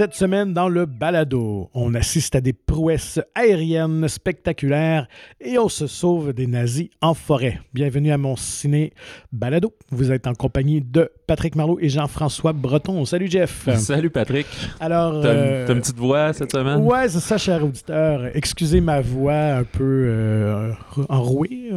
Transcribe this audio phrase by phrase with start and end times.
[0.00, 5.06] Cette semaine, dans le balado, on assiste à des prouesses aériennes spectaculaires
[5.42, 7.60] et on se sauve des nazis en forêt.
[7.74, 8.94] Bienvenue à mon ciné
[9.30, 9.74] balado.
[9.90, 13.04] Vous êtes en compagnie de Patrick Marlot et Jean-François Breton.
[13.04, 13.68] Salut Jeff.
[13.76, 14.46] Salut Patrick.
[14.80, 16.78] Alors, T'as euh, une petite voix cette semaine?
[16.78, 18.30] Ouais, c'est ça, cher auditeur.
[18.32, 20.72] Excusez ma voix un peu euh,
[21.10, 21.70] enrouée.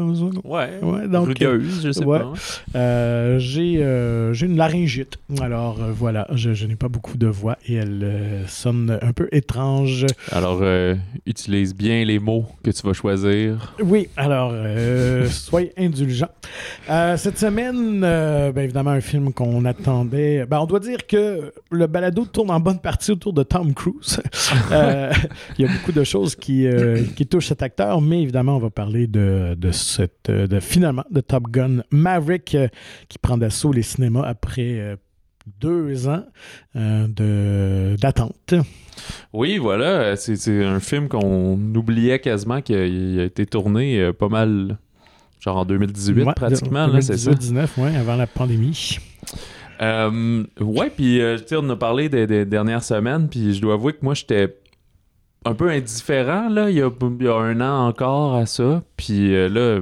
[0.46, 0.80] Ouais.
[0.82, 2.20] Ouais, donc, Rugueuse, je sais ouais.
[2.20, 2.34] pas.
[2.76, 5.18] Euh, j'ai euh, j'ai une laryngite.
[5.42, 9.28] Alors voilà, je, je n'ai pas beaucoup de voix et elle euh, sonne un peu
[9.32, 10.06] étrange.
[10.32, 10.96] Alors, euh,
[11.26, 13.74] utilise bien les mots que tu vas choisir.
[13.82, 16.30] Oui, alors euh, soyez indulgents.
[16.88, 20.46] Cette semaine, ben, évidemment, un film qu'on attendait.
[20.46, 24.22] Ben, on doit dire que le balado tourne en bonne partie autour de Tom Cruise.
[25.58, 26.68] Il y a beaucoup de choses qui,
[27.16, 31.22] qui touchent cet acteur, mais évidemment, on va parler de, de, cette, de finalement de
[31.22, 32.58] Top Gun Maverick
[33.10, 34.98] qui prend d'assaut les cinémas après
[35.60, 36.24] deux ans
[36.76, 38.54] euh, de- d'attente.
[39.34, 40.16] Oui, voilà.
[40.16, 44.78] C'est un film qu'on oubliait quasiment qu'il a été tourné euh, pas mal,
[45.40, 47.32] genre en 2018 Ouais, pratiquement, là, c'est ça?
[47.32, 48.98] 2018-19, ouais, avant la pandémie.
[49.82, 53.94] Euh, ouais, puis euh, on a parlé des, des dernières semaines, puis je dois avouer
[53.94, 54.56] que moi, j'étais
[55.46, 58.82] un peu indifférent, là, il y a, il y a un an encore à ça.
[58.96, 59.82] Puis euh, là,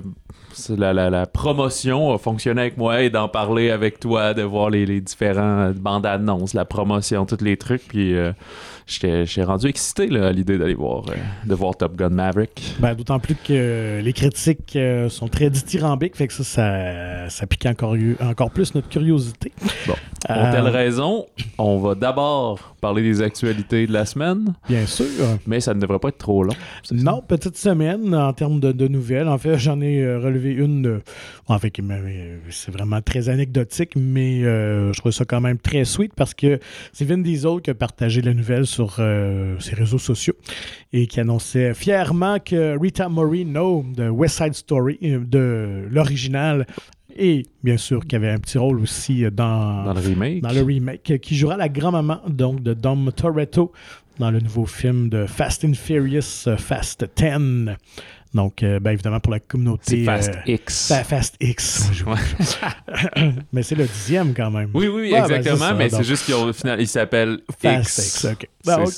[0.69, 4.69] la, la- la promotion a fonctionné avec moi et d'en parler avec toi, de voir
[4.69, 7.87] les, les différents bandes annonces, la promotion, tous les trucs.
[7.87, 8.31] Puis euh,
[8.87, 11.15] j'étais rendu excité là, à l'idée d'aller voir, euh,
[11.45, 12.75] de voir Top Gun Maverick.
[12.79, 17.47] Ben, D'autant plus que les critiques euh, sont très dithyrambiques, fait que ça, ça, ça
[17.47, 19.51] pique encore, encore plus notre curiosité.
[19.87, 19.93] Bon.
[20.27, 21.25] Pour Euh, telle raison,
[21.57, 25.05] on va d'abord parler des actualités de la semaine, Bien sûr.
[25.47, 26.53] mais ça ne devrait pas être trop long.
[26.91, 29.27] Non, petite semaine en termes de, de nouvelles.
[29.27, 31.01] En fait, j'en ai relevé une.
[31.47, 31.73] en fait,
[32.49, 36.59] c'est vraiment très anecdotique, mais euh, je trouve ça quand même très sweet parce que
[36.93, 40.33] c'est Vin Diesel qui a partagé la nouvelle sur euh, ses réseaux sociaux
[40.93, 46.65] et qui annonçait fièrement que Rita Moreno de West Side Story, euh, de l'original,
[47.15, 50.41] et bien sûr qui avait un petit rôle aussi dans, Dans le remake.
[50.41, 53.73] dans le remake, qui jouera la grand-maman donc de Dom Toretto
[54.19, 57.75] dans le nouveau film de Fast and Furious euh, Fast 10.
[58.33, 59.83] Donc, euh, ben, évidemment, pour la communauté.
[59.85, 60.87] C'est Fast euh, X.
[60.87, 61.91] Fa- Fast X.
[63.51, 64.69] Mais c'est le dixième quand même.
[64.73, 68.27] Oui, oui, Ouais, ben, exactement, ça, mais c'est juste qu'au final, il s'appelle Fast X.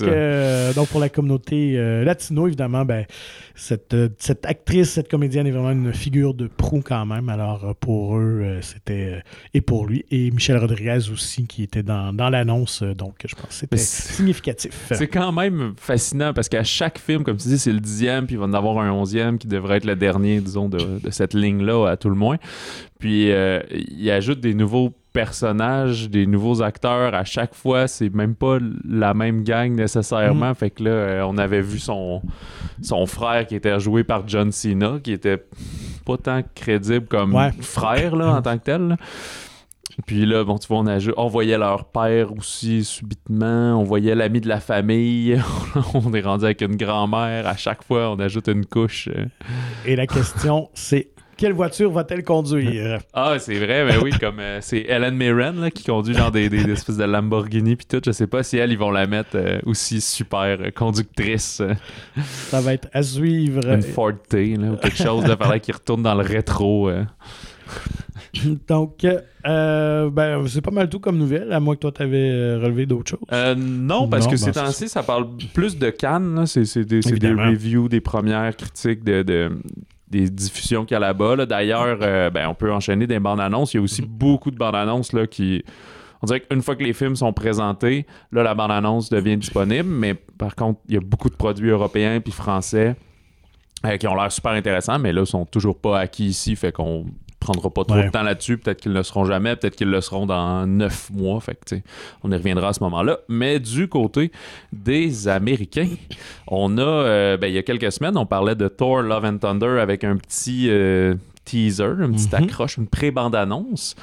[0.01, 3.05] Euh, donc, pour la communauté euh, latino, évidemment, ben,
[3.55, 7.29] cette, euh, cette actrice, cette comédienne est vraiment une figure de proue quand même.
[7.29, 9.13] Alors, euh, pour eux, euh, c'était.
[9.15, 9.19] euh,
[9.53, 10.05] et pour lui.
[10.11, 12.81] Et Michel Rodriguez aussi, qui était dans, dans l'annonce.
[12.83, 14.88] euh, donc, je pense que c'était significatif.
[14.91, 18.35] C'est quand même fascinant parce qu'à chaque film, comme tu dis, c'est le dixième, puis
[18.35, 21.34] il va en avoir un onzième qui devrait être le dernier, disons, de, de cette
[21.34, 22.38] ligne-là, à tout le moins.
[23.00, 27.88] Puis euh, il ajoute des nouveaux personnages, des nouveaux acteurs à chaque fois.
[27.88, 28.57] C'est même pas
[28.88, 30.51] la même gang nécessairement.
[30.51, 30.56] Mm.
[30.56, 32.22] Fait que là, euh, on avait vu son,
[32.81, 35.44] son frère qui était joué par John Cena, qui était
[36.06, 37.51] pas tant crédible comme Ouais.
[37.62, 38.88] frère là, en tant que tel.
[38.88, 38.97] là.
[40.05, 44.41] Puis là, bon, tu vois, on, on voyait leur père aussi subitement, on voyait l'ami
[44.41, 45.39] de la famille,
[45.93, 49.09] on est rendu avec une grand-mère, à chaque fois, on ajoute une couche.
[49.85, 52.99] Et la question, c'est quelle voiture va-t-elle conduire?
[53.13, 56.49] Ah, c'est vrai, mais oui, comme euh, c'est Ellen Mirren là, qui conduit genre des,
[56.49, 59.07] des, des espèces de Lamborghini puis tout, je sais pas si elle, ils vont la
[59.07, 61.61] mettre euh, aussi super euh, conductrice,
[62.49, 63.65] Ça va être à suivre.
[63.67, 66.89] une Ford T là, ou quelque chose, de fallait qu'il retourne dans le rétro.
[68.45, 68.56] Euh.
[68.67, 69.06] Donc,
[69.45, 72.85] euh, ben, c'est pas mal tout comme nouvelle, à moins que toi, tu avais relevé
[72.85, 73.19] d'autres choses.
[73.31, 76.45] Euh, non, parce Non, que ben, ces c'est temps-ci, ça parle plus de Cannes.
[76.45, 77.00] C'est des,
[77.31, 79.51] reviews, des premières critiques de, de-
[80.09, 81.35] des diffusions qu'il y a là-bas.
[81.35, 81.45] là.
[81.45, 83.73] D'ailleurs, euh, ben, on peut enchaîner des bandes annonces.
[83.73, 84.07] Il y a aussi Mm-hmm.
[84.07, 85.63] beaucoup de bandes annonces là, qui.
[86.22, 89.89] On dirait qu'une fois que les films sont présentés, là, la bande-annonce devient disponible.
[89.89, 92.95] Mais par contre, il y a beaucoup de produits européens puis français
[93.86, 96.56] euh, qui ont l'air super intéressants, mais là, sont toujours pas acquis ici.
[96.56, 97.06] Fait qu'on
[97.44, 98.06] prendra pas trop Ouais.
[98.06, 98.57] de temps là-dessus.
[98.57, 99.56] Peut-être qu'ils ne le seront jamais.
[99.56, 101.40] Peut-être qu'ils le seront dans neuf mois.
[101.42, 101.75] Fait que,
[102.24, 103.18] on y reviendra à ce moment-là.
[103.30, 104.31] Mais du côté
[104.72, 105.90] des Américains,
[106.48, 109.38] on a, euh, ben, il y a quelques semaines, on parlait de Thor Love and
[109.38, 112.44] Thunder avec un petit euh, teaser, une petite Mhm.
[112.45, 113.95] accroche, une pré-bande-annonce.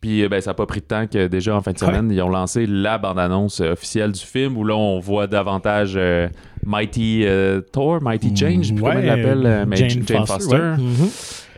[0.00, 1.86] Puis euh, ben, ça n'a pas pris de temps que déjà en fin de Ouais.
[1.86, 6.28] semaine, ils ont lancé la bande-annonce officielle du film où là on voit davantage euh,
[6.66, 10.56] Mighty euh, Thor, Mighty sais plus comment Ouais, il l'appelle, euh, Jane Jane, Foster, Foster.
[10.56, 10.76] ouais.
[10.76, 11.08] Mhm.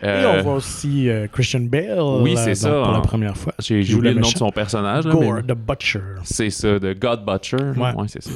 [0.02, 1.99] Et Euh, on voit aussi euh, Christian Bale.
[2.20, 3.00] oui, euh, c'est donc, ça, Pour la hein.
[3.00, 3.55] première fois.
[3.58, 5.05] J'ai oublié le le nom de son personnage.
[5.06, 6.00] Là, Gore, mais- the Butcher.
[6.25, 7.56] C'est ça, de God Butcher.
[7.76, 7.93] Ouais.
[7.94, 8.31] Ouais, c'est ça.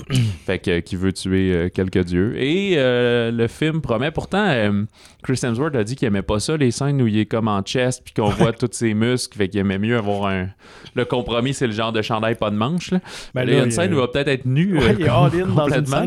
[0.46, 2.34] fait que qui veut tuer euh, quelques dieux.
[2.40, 4.10] Et euh, le film promet.
[4.10, 4.84] Pourtant, euh,
[5.22, 7.60] Chris Hemsworth a dit qu'il aimait pas ça, les scènes où il est comme en
[7.62, 9.36] chest puis qu'on voit tous ses muscles.
[9.36, 10.46] Fait qu'il aimait mieux avoir un.
[10.94, 12.92] Le compromis, c'est le genre de chandail pas de manche.
[12.92, 13.00] Là.
[13.34, 14.78] Ben Là, il y a une scène où il va peut-être être nu.
[14.78, 15.28] Ouais, euh, il dans
[15.64, 16.04] complètement.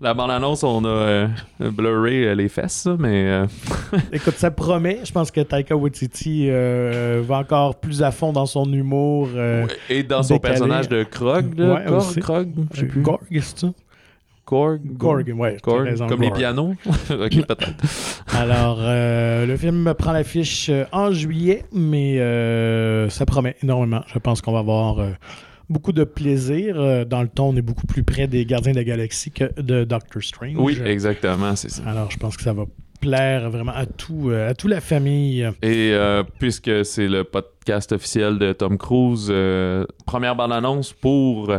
[0.00, 1.28] La bande-annonce, on a euh,
[1.60, 3.28] blurré euh, les fesses, ça, mais.
[3.30, 3.46] euh,
[4.12, 5.00] Écoute, ça promet.
[5.04, 9.28] Je pense que Taika Waititi va encore plus à fond dans son humour.
[9.90, 11.74] Et dans son personnage de Krog, là.
[11.74, 12.20] Ouais, Korg.
[12.20, 13.04] Krog, je sais plus.
[13.32, 13.72] C'est ça?
[14.52, 15.56] Gorg, ouais.
[15.66, 16.74] raison, comme les pianos?
[17.10, 18.24] ok, peut-être.
[18.28, 24.02] Alors, euh, le film prend l'affiche euh, en juillet, mais euh, ça promet énormément.
[24.12, 25.10] Je pense qu'on va avoir euh,
[25.70, 27.06] beaucoup de plaisir.
[27.06, 29.84] Dans le temps, on est beaucoup plus près des Gardiens de la Galaxie que de
[29.84, 30.56] Doctor Strange.
[30.56, 31.82] Oui, exactement, c'est ça.
[31.86, 32.64] Alors, je pense que ça va
[33.00, 35.42] plaire vraiment à tout, à toute la famille.
[35.62, 41.52] Et euh, puisque c'est le podcast officiel de Tom Cruise, euh, première bande-annonce pour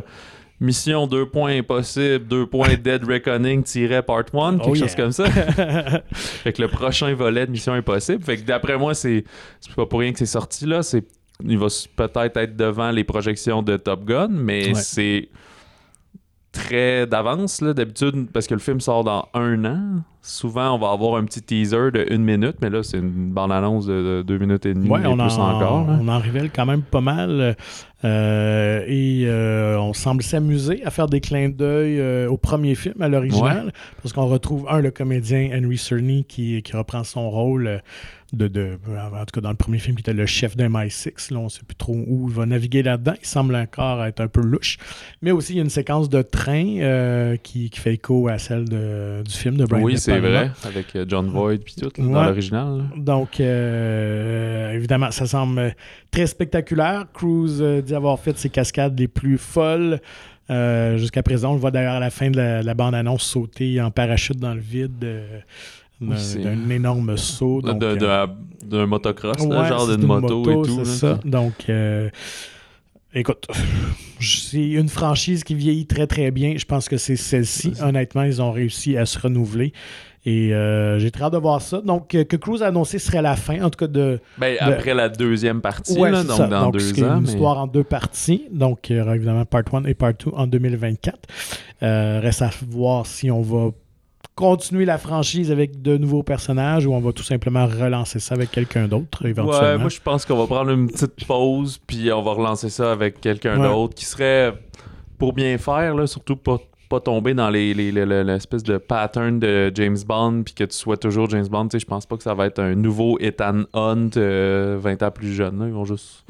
[0.63, 3.63] Mission 2 points impossible, 2 points Dead Reckoning
[4.07, 5.25] part 1, quelque Oh chose comme ça.
[6.13, 8.23] fait que le prochain volet de Mission Impossible.
[8.23, 9.25] Fait que d'après moi, c'est
[9.59, 10.81] c'est pas pour rien que c'est sorti là.
[10.81, 11.03] C'est
[11.43, 11.67] il va
[11.97, 14.73] peut-être être devant les projections de Top Gun, mais Ouais.
[14.75, 15.29] c'est
[16.53, 19.81] très d'avance d'habitude parce que le film sort dans un an.
[20.25, 23.85] Souvent, on va avoir un petit teaser de une minute, mais là, c'est une bande-annonce
[23.87, 25.85] de, de deux minutes et demie Ouais, et on plus en, encore.
[25.85, 25.97] là.
[26.01, 27.57] on en révèle quand même pas mal.
[28.05, 33.01] euh, et euh, on semble s'amuser à faire des clins d'œil euh, au premier film,
[33.01, 37.81] à l'original, parce qu'on retrouve, un, le comédien Henry Cerny qui, qui reprend son rôle
[38.33, 41.31] de, de- En tout cas, dans le premier film, qui était le chef d'un MI6.
[41.33, 43.13] Là, on ne sait plus trop où il va naviguer là-dedans.
[43.21, 44.77] Il semble encore être un peu louche.
[45.21, 48.37] Mais aussi, il y a une séquence de train euh, qui, qui fait écho à
[48.39, 51.89] celle de- du film de Brian Oui, c'est vrai, avec euh, John Voight puis tout,
[52.01, 52.83] là, dans l'original.
[52.97, 55.75] Donc, euh, évidemment, ça semble
[56.11, 57.05] très spectaculaire.
[57.13, 59.99] Cruise dit avoir fait ses cascades les plus folles
[60.49, 61.51] euh, jusqu'à présent.
[61.51, 64.53] On le voit d'ailleurs à la fin de la, la bande-annonce sauter en parachute dans
[64.53, 65.39] le vide euh,
[66.09, 67.61] d'un Oui, c'est- d'un énorme saut.
[67.61, 70.85] De- de- euh, de- D'un motocross, là, ouais, genre d'une moto, et tout.
[70.85, 71.19] C'est ça.
[71.25, 72.09] Donc, euh,
[73.13, 73.45] écoute,
[74.19, 76.55] c'est une franchise qui vieillit très très bien.
[76.57, 77.73] Je pense que c'est celle-ci.
[77.81, 79.73] Honnêtement, ils ont réussi à se renouveler.
[80.25, 81.81] Et euh, j'ai très hâte de voir ça.
[81.81, 85.09] Donc, que Cruise a annoncé serait la fin, en tout cas de, Ben, après la
[85.09, 86.47] deuxième partie, Ouais, là, donc ça.
[86.47, 87.19] dans Donc, deux c'est une ans.
[87.19, 88.45] mais- histoire en deux parties.
[88.49, 91.19] Donc, il y aura évidemment Part 1 et Part 2 en 2024.
[91.83, 93.71] Euh, reste à voir si on va
[94.35, 98.49] continuer la franchise avec de nouveaux personnages ou on va tout simplement relancer ça avec
[98.51, 99.61] quelqu'un d'autre éventuellement?
[99.67, 102.91] Ouais, moi je pense qu'on va prendre une petite pause, puis on va relancer ça
[102.91, 103.67] avec quelqu'un Ouais.
[103.69, 104.53] d'autre qui serait
[105.19, 106.57] pour bien faire, là, surtout pas,
[106.89, 110.63] pas tomber dans les, les- les- les- l'espèce de pattern de James Bond, puis que
[110.63, 111.67] tu sois toujours James Bond.
[111.67, 115.01] Tu sais, Je pense pas que ça va être un nouveau Ethan Hunt euh, 20
[115.03, 115.59] ans plus jeune.
[115.59, 115.67] là.
[115.67, 116.25] Ils vont juste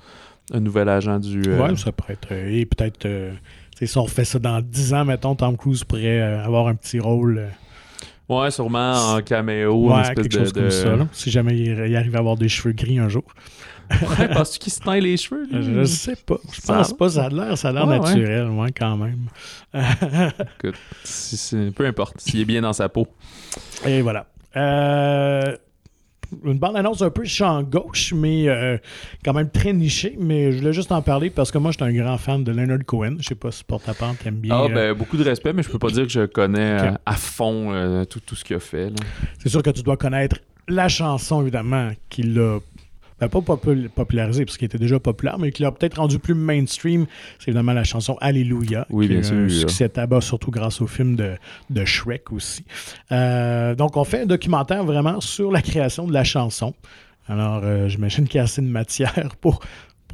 [0.54, 1.42] un nouvel agent du.
[1.48, 2.28] euh, Ouais, ça pourrait être.
[2.32, 3.06] euh, et peut-être.
[3.06, 3.32] euh,
[3.82, 7.00] si on refait ça dans 10 ans, mettons, Tom Cruise pourrait euh, avoir un petit
[7.00, 7.48] rôle.
[8.42, 10.40] Ouais, sûrement en caméo, une espèce quelque de.
[10.40, 10.96] chose de- comme ça.
[10.96, 11.08] là.
[11.12, 13.24] si jamais il, il arrive à avoir des cheveux gris un jour.
[14.18, 15.46] Ouais, penses-tu qu'il se teint les cheveux?
[15.52, 15.62] lui?
[15.62, 16.38] Je sais pas.
[16.54, 16.98] Je Ça pense va.
[16.98, 17.10] pas.
[17.10, 18.00] Ça a l'air, ça a l'air ouais.
[18.00, 19.28] naturel, ouais, quand même.
[19.74, 23.08] Écoute, si- si- peu importe, s'il est bien dans sa peau.
[23.86, 24.26] Et voilà.
[24.56, 25.56] Euh,
[26.44, 28.78] une bande-annonce un peu champ gauche, mais euh,
[29.24, 30.16] quand même très nichée.
[30.20, 32.52] Mais je voulais juste en parler parce que moi, je suis un grand fan de
[32.52, 33.18] Leonard Cohen.
[33.20, 34.56] Je sais pas si part t'aimes bien.
[34.56, 36.92] Ah, euh, ben, beaucoup de respect, mais je peux pas dire que je connais euh,
[37.06, 38.92] à fond euh, tout, tout ce qu'il a fait.
[39.40, 40.38] C'est sûr que tu dois connaître
[40.68, 42.60] la chanson, évidemment, qui l'a ben,
[43.30, 47.06] pas popul- popularisé, parce qu'il était déjà populaire, mais qui l'a peut-être rendu plus mainstream.
[47.40, 48.86] C'est évidemment la chanson Alléluia.
[48.90, 51.34] Oui, qui bien a sûr, Un succès tabac, surtout grâce au film de,
[51.70, 52.66] de Shrek aussi.
[53.12, 56.74] Euh, donc, on fait un documentaire vraiment sur la création de la chanson.
[57.28, 59.62] Alors, euh, j'imagine qu'il y a assez de matière pour,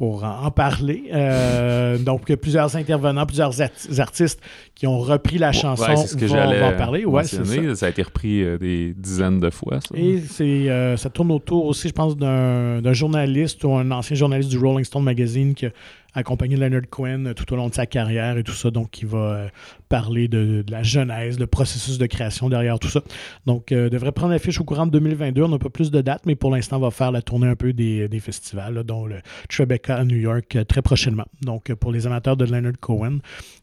[0.00, 1.10] pour en parler.
[1.12, 4.40] Euh, donc, il y a plusieurs intervenants, plusieurs art- artistes
[4.74, 5.84] qui ont repris la chanson.
[5.84, 7.04] Ouais, c'est ce que j'allais en parler.
[7.04, 7.44] Ouais, ça.
[7.74, 7.84] ça.
[7.84, 9.78] a été repris euh, des dizaines de fois.
[9.82, 9.94] Ça.
[9.94, 14.48] Et c'est, euh, ça tourne autour aussi, je pense, d'un, journaliste ou un ancien journaliste
[14.48, 15.70] du Rolling Stone Magazine qui a
[16.14, 18.70] accompagné Leonard Cohen euh, tout au long de sa carrière et tout ça.
[18.70, 19.48] Donc, qui va
[19.90, 23.02] parler de, de la genèse, le processus de création derrière tout ça.
[23.44, 25.42] Donc, devrait prendre l'affiche au courant de 2022.
[25.42, 27.56] On n'a pas plus de dates, mais pour l'instant, on va faire la tournée un
[27.56, 29.16] peu des, des festivals, là, dont le
[29.50, 31.26] Tribeca à New York euh, très prochainement.
[31.42, 33.18] Donc, euh, pour les amateurs de Leonard Cohen,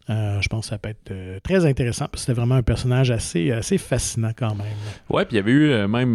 [0.10, 2.63] euh, je pense que ça peut être euh, très intéressant parce que c'était vraiment un
[2.63, 4.67] personnage assez, assez fascinant quand même.
[5.10, 6.13] Ouais, puis il y avait eu euh, même.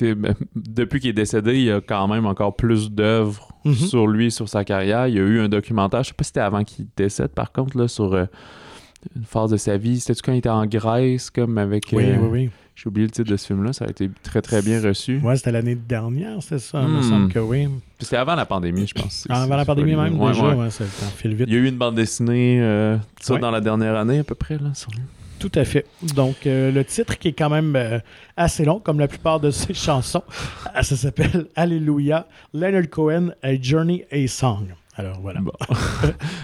[0.00, 3.74] ben, depuis qu'il est décédé, il y a quand même encore plus d'œuvres Mhm.
[3.74, 5.06] sur lui, sur sa carrière.
[5.08, 7.52] Il y a eu un documentaire, je sais pas si c'était avant qu'il décède par
[7.52, 8.14] contre, là, sur
[9.16, 10.00] une phase de sa vie.
[10.00, 11.84] C'était-tu quand il était en Grèce, comme avec.
[11.92, 12.50] Oui, euh, oui, oui.
[12.76, 13.72] J'ai oublié le titre de ce film-là.
[13.74, 15.18] Ça a été très, très bien reçu.
[15.22, 16.80] Ouais, c'était l'année dernière, c'est ça.
[16.82, 17.02] Il me Hmm.
[17.02, 17.66] semble que oui.
[17.66, 19.26] Puis C'était avant la pandémie, je pense.
[19.28, 20.18] Ah, Avant la pandémie même.
[20.18, 20.54] Ouais, déjà, ouais.
[20.54, 20.84] ouais, ça
[21.16, 21.46] file vite.
[21.48, 24.34] Il y a eu une bande dessinée, euh, ça, dans la dernière année, à peu
[24.34, 24.88] près, là, sur.
[25.38, 25.86] Tout à fait.
[26.14, 27.98] Donc, euh, le titre qui est quand même euh,
[28.36, 30.22] assez long, comme la plupart de ses chansons,
[30.82, 34.66] ça s'appelle Alléluia, Leonard Cohen, A Journey, A Song.
[35.00, 35.40] Alors, voilà.
[35.40, 35.52] Bon.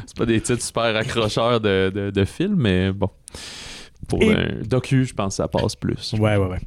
[0.07, 3.11] c'est pas des titres super accrocheurs de, de, de films, mais bon.
[4.09, 6.13] Pour Et- un docu, je pense que ça passe plus.
[6.15, 6.61] Ouais, ouais, ouais.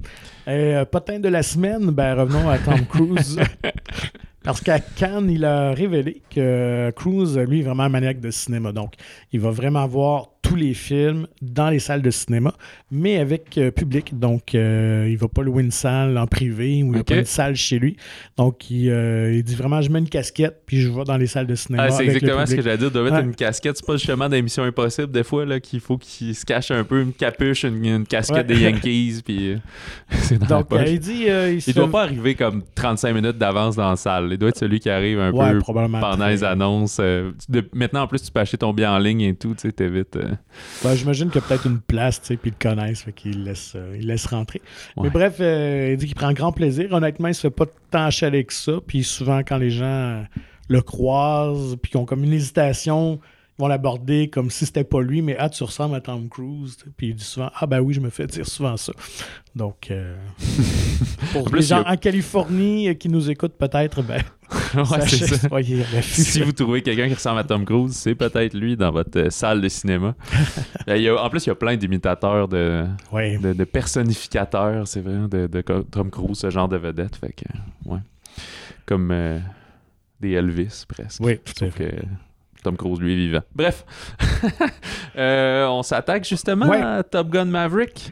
[0.47, 3.39] Et, euh, potin de la semaine, ben, revenons à Tom Cruise.
[4.43, 8.71] Parce qu'à Cannes, il a révélé que Cruise, lui, est vraiment un maniaque de cinéma.
[8.71, 8.93] Donc,
[9.31, 12.55] il va vraiment voir tous les films dans les salles de cinéma,
[12.89, 14.17] mais avec euh, public.
[14.17, 17.07] Donc, euh, il va pas louer une salle en privé ou il a Ok.
[17.09, 17.97] pas une salle chez lui.
[18.35, 21.27] Donc, il, euh, il dit vraiment, je mets une casquette, puis je vais dans les
[21.27, 21.83] salles de cinéma.
[21.85, 22.89] Ah, c'est le exactement ce que j'allais dire.
[22.89, 23.21] De mettre Ouais.
[23.23, 26.45] une casquette, c'est pas justement des missions impossibles, des fois, là, qu'il faut qu'il se
[26.45, 28.55] cache un peu, une capuche, une, une casquette Ouais.
[28.55, 29.55] des Yankees, puis
[30.09, 30.89] c'est dans Donc, la poche.
[30.89, 31.25] il dit.
[31.67, 34.29] il doit fait- pas arriver comme 35 minutes d'avance dans la salle.
[34.31, 36.97] Il doit être celui qui arrive un Ouais, peu pendant très- les annonces.
[36.99, 39.71] de- maintenant, en plus, tu peux acheter ton bien en ligne et tout, tu sais,
[39.71, 40.15] t'évites.
[40.15, 40.29] euh,
[40.83, 43.13] Ben, J'imagine qu'il y a peut-être une place, tu sais, puis ils le connaissent, fait
[43.13, 44.61] qu'ils laissent, euh, ils laissent rentrer.
[44.97, 45.03] Ouais.
[45.03, 46.91] Mais bref, euh, il dit qu'il prend grand plaisir.
[46.91, 48.73] Honnêtement, il se fait pas tant chaler que ça.
[48.85, 50.23] Puis souvent, quand les gens
[50.67, 53.19] le croisent, puis qu'ils ont comme une hésitation,
[53.59, 56.77] vont l'aborder comme si c'était pas lui, mais ah, tu ressembles à Tom Cruise.
[56.97, 58.93] Puis il dit souvent, ah ben oui, je me fais dire souvent ça.
[59.55, 60.15] Donc, euh,
[61.33, 64.21] pour En les plus, gens a- en Californie euh, qui nous écoutent peut-être, ben,
[64.75, 65.47] ouais, ça.
[65.49, 65.83] soyez.
[66.01, 69.29] Si vous trouvez quelqu'un qui ressemble à Tom Cruise, c'est peut-être lui dans votre euh,
[69.29, 70.15] salle de cinéma.
[70.87, 73.37] Il y a- en plus, il y a plein d'imitateurs, de, Ouais.
[73.37, 75.61] de, de personnificateurs, c'est vrai, de, de
[75.91, 77.17] Tom Cruise, ce genre de vedette.
[77.17, 77.99] Fait que, ouais.
[78.85, 79.37] Comme euh,
[80.21, 81.19] des Elvis, presque.
[81.21, 82.01] Oui, tout à fait.
[82.63, 83.41] Tom Cruise, lui, est vivant.
[83.55, 83.85] Bref,
[85.17, 86.81] Euh, on s'attaque justement Ouais.
[86.81, 88.11] à Top Gun Maverick,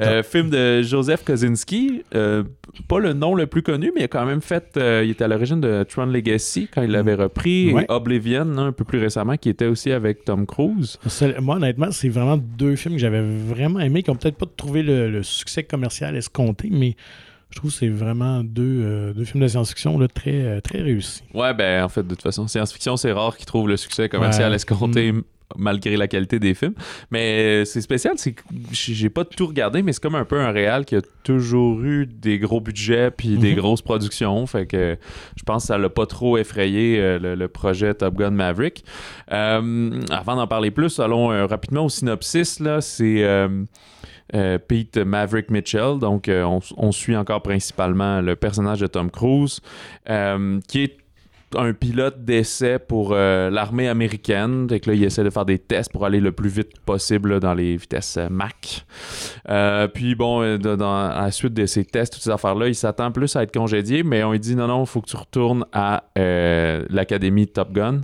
[0.00, 2.02] Euh, film de Joseph Kosinski.
[2.14, 2.44] Euh,
[2.88, 4.72] pas le nom le plus connu, mais il a quand même fait.
[4.76, 7.84] il était à l'origine de Tron Legacy quand il l'avait repris, Ouais.
[7.88, 10.98] et Oblivion, un peu plus récemment, qui était aussi avec Tom Cruise.
[11.40, 14.82] Moi, honnêtement, c'est vraiment deux films que j'avais vraiment aimés, qui ont peut-être pas trouvé
[14.82, 16.94] le, le succès commercial escompté, mais
[17.54, 20.80] je trouve que c'est vraiment deux, euh, deux films de science-fiction là, très, euh, très
[20.82, 21.22] réussis.
[21.34, 24.50] Ouais, ben en fait, de toute façon, science-fiction, c'est rare qu'ils trouvent le succès commercial
[24.50, 24.56] Ouais.
[24.56, 25.22] escompté m-
[25.56, 26.74] malgré la qualité des films.
[27.12, 28.42] Mais euh, c'est spécial, c'est que
[28.72, 32.06] j'ai pas tout regardé, mais c'est comme un peu un réal qui a toujours eu
[32.06, 33.56] des gros budgets puis des Mhm.
[33.58, 34.44] grosses productions.
[34.46, 34.96] Fait que
[35.36, 38.84] je pense que ça l'a pas trop effrayé le, le projet Top Gun Maverick.
[39.30, 42.58] Euh, avant d'en parler plus, allons euh, rapidement au synopsis.
[42.58, 43.48] Là, c'est euh,
[44.34, 45.98] euh, Pete Maverick Mitchell.
[45.98, 46.44] Donc, euh,
[46.76, 49.60] on, suit encore principalement le personnage de Tom Cruise,
[50.08, 50.96] euh, qui est
[51.56, 54.66] un pilote d'essai pour l'armée américaine.
[54.68, 57.54] Fait là, il essaie de faire des tests pour aller le plus vite possible dans
[57.54, 58.84] les vitesses euh, Mach.
[59.94, 63.36] Puis bon, dans, à la suite de ces tests, toutes ces affaires-là, il s'attend plus
[63.36, 66.02] à être congédié, mais on lui dit non, non, il faut que tu retournes à
[66.16, 68.00] l'académie Top Gun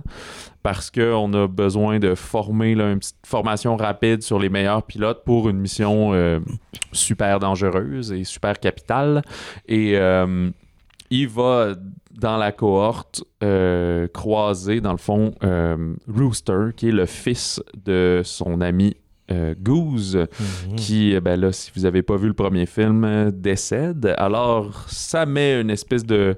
[0.63, 5.23] parce qu'on a besoin de former là, une petite formation rapide sur les meilleurs pilotes
[5.25, 6.39] pour une mission euh,
[6.91, 9.21] super dangereuse et super capitale.
[9.67, 10.49] Et euh,
[11.09, 11.73] il va
[12.13, 15.33] dans la cohorte euh, croiser, dans le fond,
[16.07, 18.95] Rooster, qui est le fils de son ami
[19.31, 20.17] euh, Goose,
[20.67, 20.75] Mhm.
[20.75, 24.13] qui, euh, ben là, si vous avez pas vu le premier film, euh, décède.
[24.17, 26.35] Alors, ça met une espèce de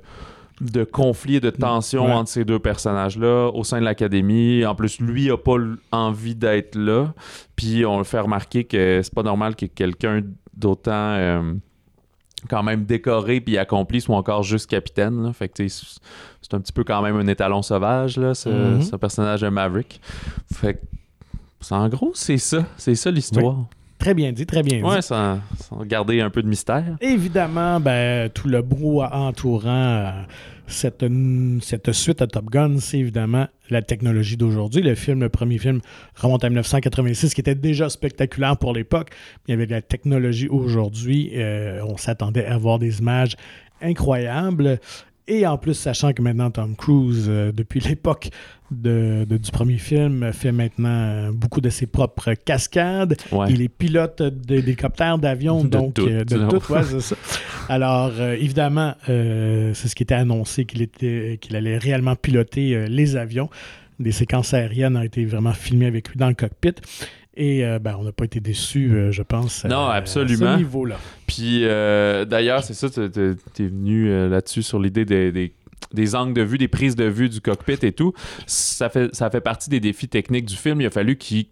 [0.72, 2.12] de conflit, de tension Ouais.
[2.13, 4.65] entre ces deux personnages-là au sein de l'académie.
[4.65, 5.55] En plus, lui a pas
[5.91, 7.13] envie d'être là.
[7.55, 10.22] Puis on le fait remarquer que c'est pas normal que quelqu'un
[10.55, 11.53] d'autant euh,
[12.50, 15.24] quand même décoré puis accompli soit encore juste capitaine.
[15.24, 15.34] là.
[15.34, 18.82] Fait que c'est un petit peu quand même un étalon sauvage, là, ce, Mhm.
[18.82, 20.01] ce personnage de Maverick.
[20.53, 20.79] Fait que
[21.72, 22.65] en gros, c'est ça.
[22.77, 23.55] C'est ça l'histoire.
[24.04, 24.84] Très bien dit, très bien dit.
[24.84, 26.98] Ouais, sans, sans garder un peu de mystère.
[27.00, 30.12] Évidemment, ben, tout le brouhaha entourant euh,
[30.68, 31.06] cette,
[31.62, 34.82] cette suite à Top Gun, c'est évidemment la technologie d'aujourd'hui.
[34.82, 35.80] Le film, le premier film,
[36.16, 39.12] remonte à 1986, qui était déjà spectaculaire pour l'époque.
[39.48, 41.32] Avait de la technologie aujourd'hui.
[41.36, 43.38] euh, on s'attendait à voir des images
[43.82, 44.82] incroyables.
[45.27, 48.30] Et en plus, sachant que maintenant Tom Cruise, euh, depuis l'époque
[48.72, 53.15] de- de- du premier film, fait maintenant euh, beaucoup de ses propres cascades.
[53.32, 53.48] Ouais.
[53.50, 57.15] Il est pilote d'hélicoptère, d'avion, De donc tout, euh, de tout, ouais, c'est ça.
[57.70, 63.15] Alors, euh, évidemment, c'est ce qui était annoncé qu'il était qu'il allait réellement piloter les
[63.15, 63.50] avions.
[64.00, 66.74] Des séquences aériennes ont été vraiment filmées avec lui dans le cockpit.
[67.36, 70.54] Et euh, ben, on n'a pas été déçus, euh, je pense, à- Non, à absolument.
[70.54, 70.98] ce niveau-là.
[71.25, 75.54] Puis euh, d'ailleurs, c'est ça, t'es- t'es t'es venu euh, là-dessus sur l'idée des, des-
[75.94, 78.13] des angles de vue, des prises de vue du cockpit et tout.
[78.46, 80.80] Ça fait, ça fait partie des défis techniques du film.
[80.82, 81.46] Il a fallu qu'il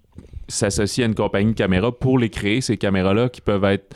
[0.47, 3.95] s'associent à une compagnie de caméras pour les créer, ces caméras-là qui peuvent être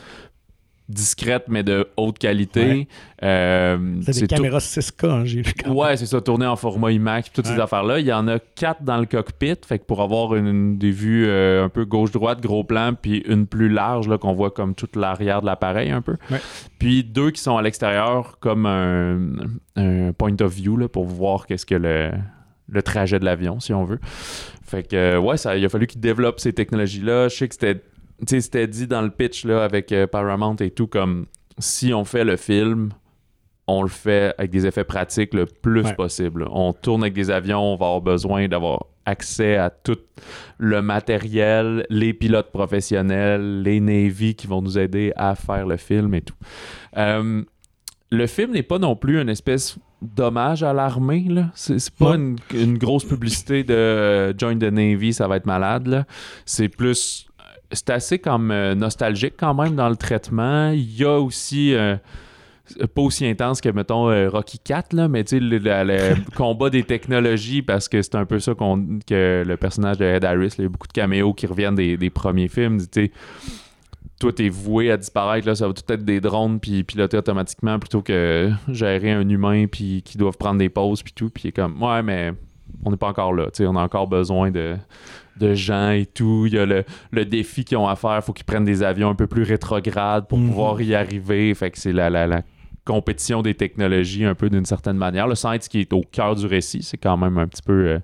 [0.87, 2.65] discrètes mais de haute qualité.
[2.65, 2.87] Ouais.
[3.23, 5.77] Euh, C'est des c'est tout- caméras 6K, hein, j'ai vu quand même.
[5.77, 7.99] Ouais, c'est ça, tourné en format IMAX, toutes ces affaires-là.
[7.99, 11.25] Il y en a quatre dans le cockpit, fait que pour avoir une, des vues
[11.27, 14.95] euh, un peu gauche-droite, gros plan, puis une plus large, là, qu'on voit comme toute
[14.95, 16.17] l'arrière de l'appareil un peu.
[16.29, 16.39] Ouais.
[16.77, 19.19] Puis deux qui sont à l'extérieur, comme un,
[19.75, 22.11] un point of view, là, pour voir qu'est-ce que le,
[22.69, 23.99] le trajet de l'avion, si on veut.
[24.63, 27.27] Fait que, euh, ouais, ça, il a fallu qu'ils développent ces technologies-là.
[27.29, 27.81] Je sais que c'était,
[28.25, 31.25] c'était dit dans le pitch, là, avec euh, Paramount et tout, comme
[31.57, 32.89] si on fait le film,
[33.67, 35.95] on le fait avec des effets pratiques le plus Ouais.
[35.95, 36.45] possible.
[36.51, 39.97] On tourne avec des avions, on va avoir besoin d'avoir accès à tout
[40.57, 46.13] le matériel, les pilotes professionnels, les Navy qui vont nous aider à faire le film
[46.15, 46.35] et tout.
[46.97, 47.43] Euh,
[48.11, 51.25] le film n'est pas non plus une espèce d'hommage à l'armée.
[51.29, 51.51] là.
[51.55, 55.87] C'est pas une, une grosse publicité de euh, Join the Navy, ça va être malade.
[55.87, 56.05] là.
[56.45, 57.27] C'est plus...
[57.75, 60.69] C'est assez comme euh, nostalgique quand même dans le traitement.
[60.71, 61.73] Il y a aussi...
[61.75, 61.95] euh,
[62.95, 66.15] pas aussi intense que, mettons, euh, Rocky 4, là, mais tu sais, le, le- le
[66.35, 70.25] combat des technologies, parce que c'est un peu ça qu'on, que le personnage de Ed
[70.25, 72.79] Harris, il y a beaucoup de caméos qui reviennent des, des premiers films.
[72.79, 73.11] Tu sais,
[74.19, 77.77] toi, t'es voué à disparaître, là, ça va tout être des drones puis piloter automatiquement
[77.77, 81.29] plutôt que gérer un humain puis qui doivent prendre des pauses puis tout.
[81.29, 82.31] Puis comme, ouais, mais
[82.83, 83.47] on n'est pas encore là.
[83.61, 84.75] On a encore besoin de,
[85.37, 86.45] de gens et tout.
[86.47, 88.23] Il y a le, le défi qu'ils ont à faire.
[88.23, 90.47] faut qu'ils prennent des avions un peu plus rétrogrades pour Mhm.
[90.49, 91.53] pouvoir y arriver.
[91.55, 92.41] Fait que c'est la, la, la
[92.85, 95.27] compétition des technologies un peu d'une certaine manière.
[95.27, 97.99] Le science qui est au cœur du récit, c'est quand même un petit peu euh,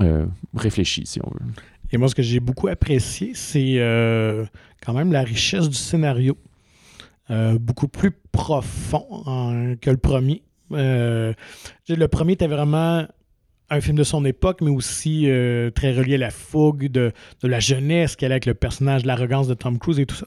[0.00, 1.50] euh, réfléchi, si on veut.
[1.90, 4.44] Et moi, ce que j'ai beaucoup apprécié, c'est euh,
[4.86, 6.36] quand même la richesse du scénario.
[7.60, 10.42] Beaucoup plus profond en- que le premier.
[10.70, 11.34] Le
[12.10, 13.06] premier était vraiment
[13.72, 17.12] un film de son époque, mais aussi euh, très relié à la fougue de,
[17.42, 20.26] de la jeunesse qu'elle a avec le personnage, l'arrogance de Tom Cruise et tout ça.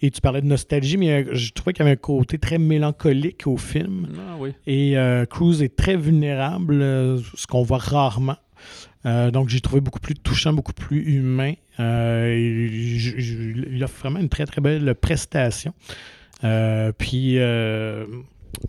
[0.00, 2.58] Et tu parlais de nostalgie, mais euh, je trouvais qu'il y avait un côté très
[2.58, 4.08] mélancolique au film.
[4.18, 4.50] Ah oui.
[4.66, 6.78] Et euh, Cruise est très vulnérable,
[7.34, 8.36] ce qu'on voit rarement.
[9.04, 11.52] Donc, j'ai trouvé beaucoup plus touchant, beaucoup plus humain.
[11.78, 13.14] J-
[13.70, 15.72] il offre vraiment une très, très belle prestation.
[16.98, 17.38] Puis,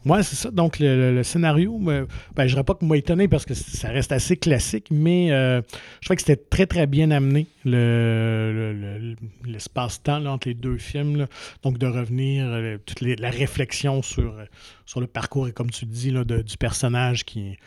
[0.06, 0.52] ouais, c'est ça.
[0.52, 4.38] Donc, le, scénario, ben, je dirais pas que m'a étonné parce que ça reste assez
[4.38, 5.62] classique, mais euh,
[6.02, 10.78] je trouvais que c'était très, très bien amené, le- le- le- l'espace-temps entre les deux
[10.78, 11.28] films.
[11.64, 14.46] Donc, de revenir, euh, toute la réflexion sur, euh,
[14.86, 17.58] sur le parcours et, comme tu dis, là, de- du personnage qui,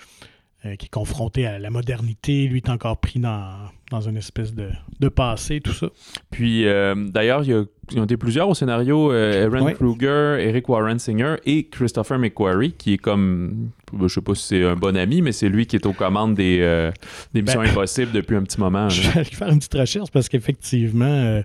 [0.66, 2.46] euh, qui est confronté à la modernité.
[2.46, 3.50] Lui est encore pris dans,
[3.90, 4.68] dans une espèce de,
[5.00, 5.88] de passé, tout ça.
[6.30, 9.74] Puis euh, d'ailleurs, il y, y en a été plusieurs au scénario euh, Aaron Ouais.
[9.74, 13.70] Kruger, Eric Warren Singer et Christopher McQuarrie, qui est comme,
[14.00, 16.34] je sais pas si c'est un bon ami, mais c'est lui qui est aux commandes
[16.34, 16.92] des, euh,
[17.32, 18.88] des Missions Ben, Impossibles depuis un petit moment.
[18.88, 21.42] Je vais faire une petite recherche parce qu'effectivement,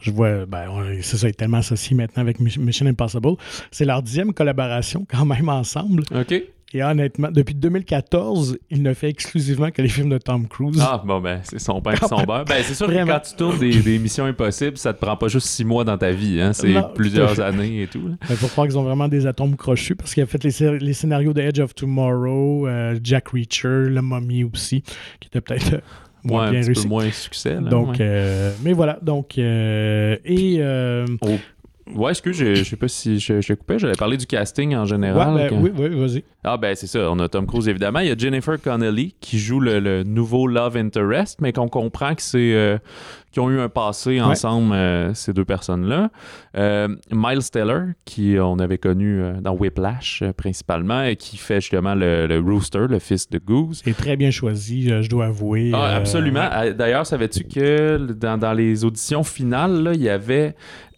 [0.00, 0.66] je vois, ben,
[1.02, 3.36] c'est ça, est tellement associé maintenant avec Mission Impossible.
[3.70, 6.02] C'est leur dixième collaboration quand même ensemble.
[6.14, 6.42] OK.
[6.76, 10.78] Et honnêtement, depuis 2014, il ne fait exclusivement que les films de Tom Cruise.
[10.80, 12.44] Ah, bon, ben, c'est son pain et son beurre.
[12.44, 15.28] Ben, c'est sûr que quand tu tournes des, des Missions Impossibles, ça te prend pas
[15.28, 18.10] juste six mois dans ta vie, hein, c'est plusieurs années et tout.
[18.28, 20.78] Il faut croire qu'ils ont vraiment des atomes crochus parce qu'il a fait les, scé-
[20.78, 24.82] les scénarios de Edge of Tomorrow, euh, Jack Reacher, Le Mummy aussi,
[25.20, 25.78] qui était peut-être euh,
[26.24, 26.82] moins Ouais, un bien petit réussi.
[26.82, 27.54] peu moins succès.
[27.54, 27.96] là, Donc, ouais.
[28.00, 28.98] euh, mais voilà.
[29.02, 31.06] Donc, euh, et euh,
[31.94, 34.80] Ouais, excuse, je, je sais pas si je, je coupais, j'allais parler du casting en
[34.80, 35.34] ouais, général.
[35.34, 36.24] ben, que- oui, oui, vas-y.
[36.42, 38.00] Ah ben c'est ça, on a Tom Cruise évidemment.
[38.00, 42.14] Il y a Jennifer Connelly qui joue le, le nouveau Love Interest, mais qu'on comprend
[42.16, 42.78] que c'est euh,
[43.36, 46.10] qu'ils ont eu un passé ensemble euh, ces deux personnes-là.
[46.56, 51.60] Euh, Miles Teller qui on avait connu euh, dans Whiplash euh, principalement et qui fait
[51.60, 53.82] justement le, le Rooster, le fils de Goose.
[53.84, 55.70] C'est très bien choisi, euh, je dois avouer.
[55.74, 56.48] Ah, Euh, absolument.
[56.50, 60.54] Ah, D'ailleurs, savais-tu que dans, dans les auditions finales, là, il y avait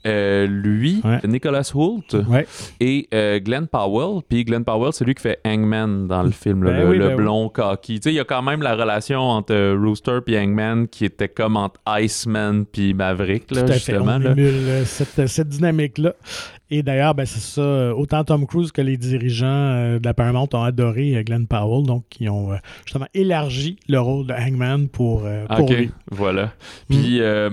[0.07, 1.19] euh, lui, Ouais.
[1.27, 2.47] Nicholas Hoult, Ouais.
[2.81, 4.23] et euh, Glenn Powell.
[4.29, 6.99] Puis Glenn Powell, c'est lui qui fait Hangman dans le film, là, Ben le, oui,
[6.99, 7.97] le ben blond cocky.
[7.99, 11.05] Tu sais, il y a quand même la relation entre euh, Rooster puis Hangman qui
[11.05, 11.81] était comme entre
[12.71, 13.93] Puis Maverick, là, Tout à fait.
[13.93, 14.17] justement.
[14.17, 14.33] On là.
[14.33, 16.15] émule euh, cette, cette dynamique-là.
[16.71, 17.61] Et d'ailleurs, ben, c'est ça.
[17.63, 21.47] euh, Autant Tom Cruise que les dirigeants euh, de la Paramount ont adoré euh, Glenn
[21.47, 25.71] Powell, donc qui ont euh, justement élargi le rôle de Hangman pour, euh, Ah, pour
[25.71, 25.91] ok, lui.
[26.11, 26.53] voilà.
[26.91, 27.49] Puis euh,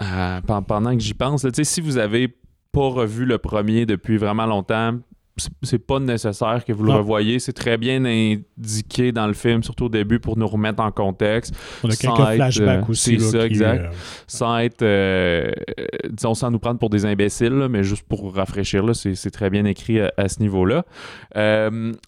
[0.00, 2.28] euh, pen- pendant que j'y pense, là, si vous avez
[2.72, 4.94] pas revu le premier depuis vraiment longtemps,
[5.62, 7.38] c'est- pas nécessaire que vous le revoyez.
[7.38, 11.54] C'est très bien indiqué dans le film, surtout au début, pour nous remettre en contexte,
[11.82, 13.18] On a Sans quelques être, flashbacks euh, aussi.
[13.18, 13.84] c'est ça, qui, exact.
[13.84, 13.90] euh,
[14.26, 15.50] sans être, euh,
[16.10, 19.50] disons, sans nous prendre pour des imbéciles, là, mais juste pour rafraîchir, là, c'est, très
[19.50, 20.84] bien écrit à, à ce niveau-là.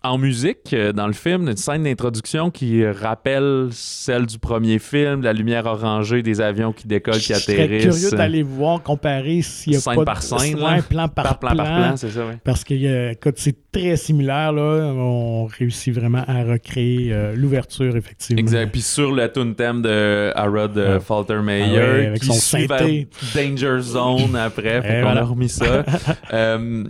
[0.02, 5.32] En musique, dans le film, une scène d'introduction qui rappelle celle du premier film, la
[5.32, 7.84] lumière orangée des avions qui décollent, qui Je serais atterrissent.
[7.84, 10.22] curieux d'aller voir, comparer s'il y a Scène pas par de...
[10.24, 10.82] scène, là.
[10.82, 12.34] plan par, par plan, par plan, c'est ça, oui.
[12.44, 14.52] Parce que euh, écoute, c'est très similaire.
[14.52, 14.92] Là.
[14.94, 18.38] On réussit vraiment à recréer euh, l'ouverture, effectivement.
[18.40, 18.70] Exact.
[18.70, 21.00] Puis sur le tune thème de Harold euh.
[21.00, 23.08] Faltermeyer, Ah ouais, avec qui son synthé.
[23.34, 25.20] Danger Zone après, fait Et qu'on voilà.
[25.22, 25.84] a remis ça.
[26.32, 26.84] Euh,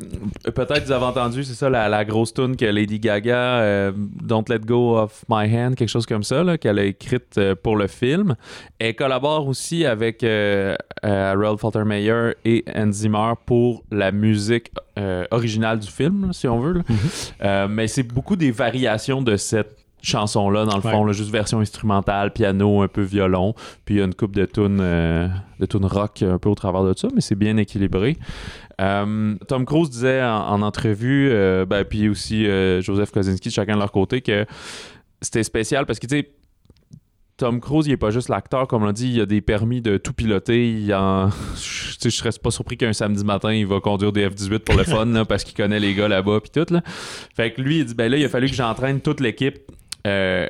[0.54, 4.44] Peut-être vous avez entendu, c'est ça, la, la grosse tune que Lady Gaga, euh, Don't
[4.48, 8.36] Let Go of My Hand, quelque chose comme ça, qu'elle a écrite pour le film.
[8.78, 10.24] Elle collabore aussi avec
[11.02, 14.70] Harold Faltermeyer et Hans Zimmer pour la musique
[15.30, 16.72] originale du film, si on veut.
[16.74, 16.82] là.
[16.88, 16.96] Mhm.
[17.42, 20.90] Euh, mais c'est beaucoup des variations de cette chanson-là, dans le Ouais.
[20.92, 23.54] fond, là, juste version instrumentale, piano, un peu violon,
[23.86, 25.28] puis il y a une coupe de tunes euh,
[25.60, 28.18] de tunes rock un peu au travers de ça, mais c'est bien équilibré.
[28.82, 32.44] Euh, Tom Cruise disait en, en entrevue, euh, ben, puis aussi
[32.82, 34.44] Joseph Kosinski, chacun de leur côté, que
[35.22, 36.28] c'était spécial parce que, tu sais,
[37.36, 39.80] Tom Cruise, il n'est pas juste l'acteur, comme on l'a dit, il a des permis
[39.80, 40.70] de tout piloter.
[40.70, 41.30] Il en...
[41.56, 44.84] Je je serais pas surpris qu'un samedi matin, il va conduire des F-18 pour le
[44.84, 46.72] fun, là, parce qu'il connaît les gars là-bas, puis tout.
[46.72, 46.82] Là.
[47.34, 49.58] Fait que lui, il dit, ben là, il a fallu que j'entraîne toute l'équipe,
[50.06, 50.46] euh,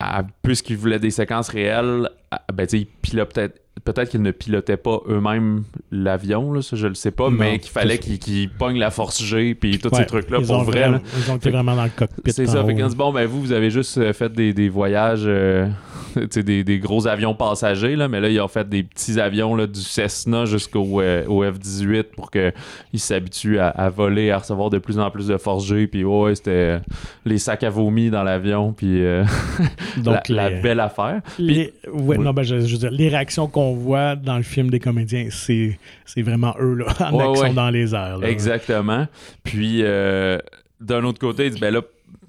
[0.00, 3.60] à- puisqu'il voulait des séquences réelles, à- ben il pilote peut-être...
[3.84, 7.58] Peut-être qu'ils ne pilotaient pas eux-mêmes l'avion, là, ça je le sais pas, Non, mais
[7.60, 10.80] qu'il fallait qu'ils qu'ils pognent la force G puis tous Ouais, ces trucs-là pour vrai.
[10.80, 11.02] vraiment- là.
[11.24, 12.32] Ils ont été vraiment dans le cockpit.
[12.32, 12.64] C'est ça.
[12.64, 15.22] haut, Fait qu'on dit, bon, ben vous, vous avez juste euh, fait des, des voyages,
[15.26, 15.68] euh,
[16.42, 19.66] des, des gros avions passagers, là, mais là, ils ont fait des petits avions là,
[19.66, 22.52] du Cessna jusqu'au euh, au F-18 pour qu'ils
[22.94, 25.86] s'habituent à, à voler, à recevoir de plus en plus de force G.
[25.86, 26.78] Puis ouais, c'était euh,
[27.24, 29.24] les sacs à vomi dans l'avion, puis euh,
[29.98, 31.20] Donc, la, la belle affaire.
[31.38, 32.18] Les, ouais, Oui.
[32.18, 35.28] non, ben, je, je veux dire, les réactions qu'on voit dans le film des comédiens,
[35.30, 35.78] c'est,
[36.22, 37.54] vraiment eux là, en Ouais, action ouais.
[37.54, 38.18] dans les airs.
[38.18, 38.28] là.
[38.28, 39.06] Exactement.
[39.44, 41.80] Puis, d'un autre côté, il dit, ben là,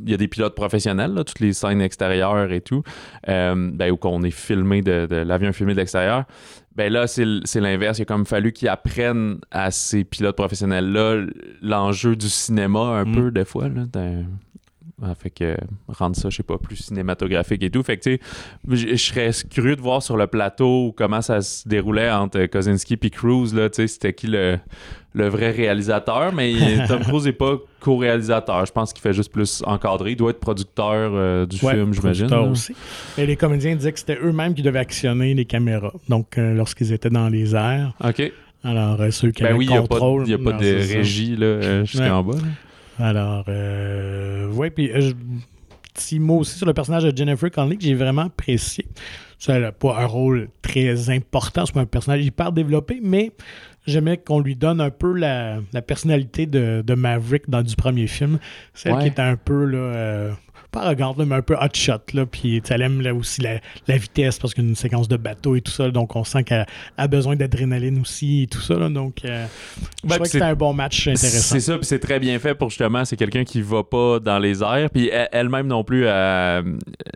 [0.03, 2.83] il y a des pilotes professionnels, là, toutes les scènes extérieures et tout,
[3.29, 6.25] euh, ben, où qu'on est filmé de, de l'avion filmé de l'extérieur.
[6.75, 7.25] Ben là, c'est
[7.59, 7.97] l'inverse.
[7.97, 11.25] Il a comme fallu qu'ils apprennent à ces pilotes professionnels-là
[11.63, 13.15] l'enjeu du cinéma un Mm.
[13.15, 13.67] peu, des fois.
[13.69, 13.85] Là,
[15.19, 15.55] fait que
[15.87, 17.83] rendre ça, je sais pas, plus cinématographique et tout.
[17.83, 18.19] Fait que, tu
[18.67, 22.93] sais, je serais curieux de voir sur le plateau comment ça se déroulait entre Kozinski
[22.95, 22.99] et
[23.55, 24.57] là, tu sais, c'était qui le,
[25.13, 26.53] le vrai réalisateur, mais
[26.87, 28.65] Tom Cruise n'est pas co-réalisateur.
[28.65, 30.11] Je pense qu'il fait juste plus encadrer.
[30.11, 32.33] Il doit être producteur euh, du Ouais, film, j'imagine.
[32.33, 32.73] aussi.
[33.17, 35.93] Et les comédiens disaient que c'était eux-mêmes qui devaient actionner les caméras.
[36.09, 37.93] Donc, euh, lorsqu'ils étaient dans les airs.
[38.03, 38.31] OK.
[38.63, 40.23] Alors, euh, ceux qui Ben avaient oui, le n'y contrôle.
[40.25, 42.33] il y a pas non, de régie là, jusqu'en bas.
[42.35, 42.41] là.
[42.99, 45.11] Alors, euh, ouais, puis euh,
[45.93, 48.85] petit mot aussi sur le personnage de Jennifer Connelly que j'ai vraiment apprécié.
[49.39, 53.31] Ça, n'a pas un rôle très important, c'est pas un personnage hyper développé, mais
[53.85, 58.07] j'aimais qu'on lui donne un peu la, la personnalité de, de Maverick dans du premier
[58.07, 58.39] film.
[58.73, 59.01] Celle Ouais.
[59.03, 60.31] qui était un peu, là, euh,
[60.71, 63.59] pas arrogante, là, mais un peu hot shot, là, puis elle aime là, aussi la,
[63.87, 66.23] la vitesse parce qu'il y a une séquence de bateau et tout ça, donc on
[66.23, 66.65] sent qu'elle
[66.97, 69.45] a besoin d'adrénaline aussi et tout ça, là, donc euh,
[70.03, 71.55] je Ben, que c'est- c'était un bon match intéressant.
[71.55, 74.39] C'est ça, puis c'est très bien fait pour justement, c'est quelqu'un qui va pas dans
[74.39, 74.89] les airs.
[74.91, 76.61] Puis elle- elle-même non plus, euh,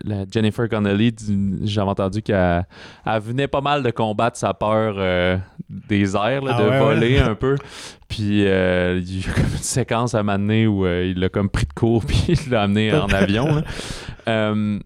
[0.04, 1.14] la Jennifer Connelly,
[1.62, 2.66] j'avais entendu qu'elle
[3.06, 5.36] elle venait pas mal de combattre sa peur euh,
[5.68, 7.20] des airs, là, Ah de ouais, voler ouais.
[7.20, 7.56] un peu.
[8.08, 11.18] Puis euh, il y a comme une séquence à un moment donné où euh, il
[11.20, 13.46] l'a comme pris de court puis il l'a amené en avion.
[13.56, 13.62] là.
[14.28, 14.78] Euh,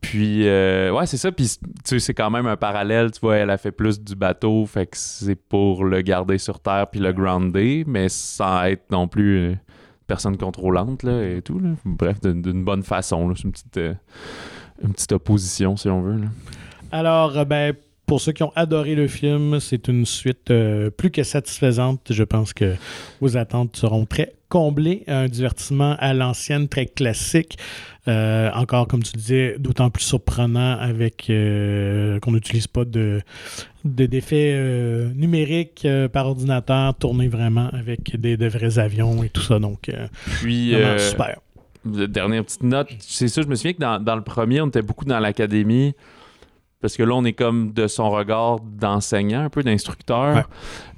[0.00, 1.30] puis, euh, ouais, c'est ça.
[1.30, 3.10] Puis, tu sais, c'est quand même un parallèle.
[3.10, 4.64] Tu vois, elle a fait plus du bateau.
[4.64, 9.08] Fait que c'est pour le garder sur terre puis le grounder, mais sans être non
[9.08, 9.54] plus euh,
[10.06, 11.58] personne contrôlante là, et tout.
[11.58, 11.70] là.
[11.84, 13.34] Bref, d'une bonne façon.
[13.34, 13.94] C'est une petite, euh,
[14.82, 16.16] une petite opposition, si on veut.
[16.18, 16.26] là.
[16.90, 17.74] Alors, ben,
[18.06, 22.00] pour ceux qui ont adoré le film, c'est une suite euh, plus que satisfaisante.
[22.10, 22.74] Je pense que
[23.20, 25.04] vos attentes seront très comblées.
[25.06, 27.56] Un divertissement à l'ancienne, très classique.
[28.06, 33.20] Euh, encore, comme tu disais, d'autant plus surprenant avec euh, qu'on n'utilise pas de
[33.84, 34.54] de- d'effets
[35.14, 39.58] numériques par ordinateur, tourné vraiment avec des, de vrais avions et tout ça.
[39.58, 39.90] Donc,
[40.40, 41.40] Puis, vraiment super.
[41.84, 44.68] de- dernière petite note, c'est ça, je me souviens que dans, dans le premier, on
[44.68, 45.94] était beaucoup dans l'académie.
[46.84, 50.36] Parce que là, on est comme de son regard d'enseignant, un peu d'instructeur.
[50.36, 50.42] Ouais.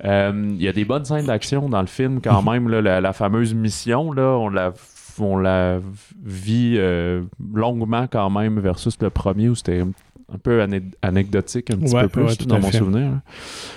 [0.04, 2.68] Euh, Il y a des bonnes scènes d'action dans le film quand même.
[2.68, 4.72] là, la, la fameuse mission, là, on la,
[5.20, 5.78] on la
[6.24, 7.22] vit euh,
[7.54, 10.60] longuement quand même versus le premier où c'était un peu
[11.02, 12.78] anecdotique, un petit Ouais, peu plus ouais, dans mon fait.
[12.78, 13.08] souvenir.
[13.12, 13.22] là.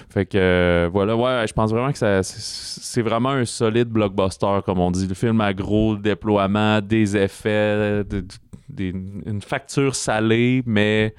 [0.09, 4.61] Fait que euh, voilà, ouais, je pense vraiment que ça, c'est- vraiment un solide blockbuster,
[4.65, 5.05] comme on dit.
[5.05, 8.25] Le film à gros déploiement, des effets, de-
[8.67, 8.95] des-
[9.27, 11.13] une facture salée, mais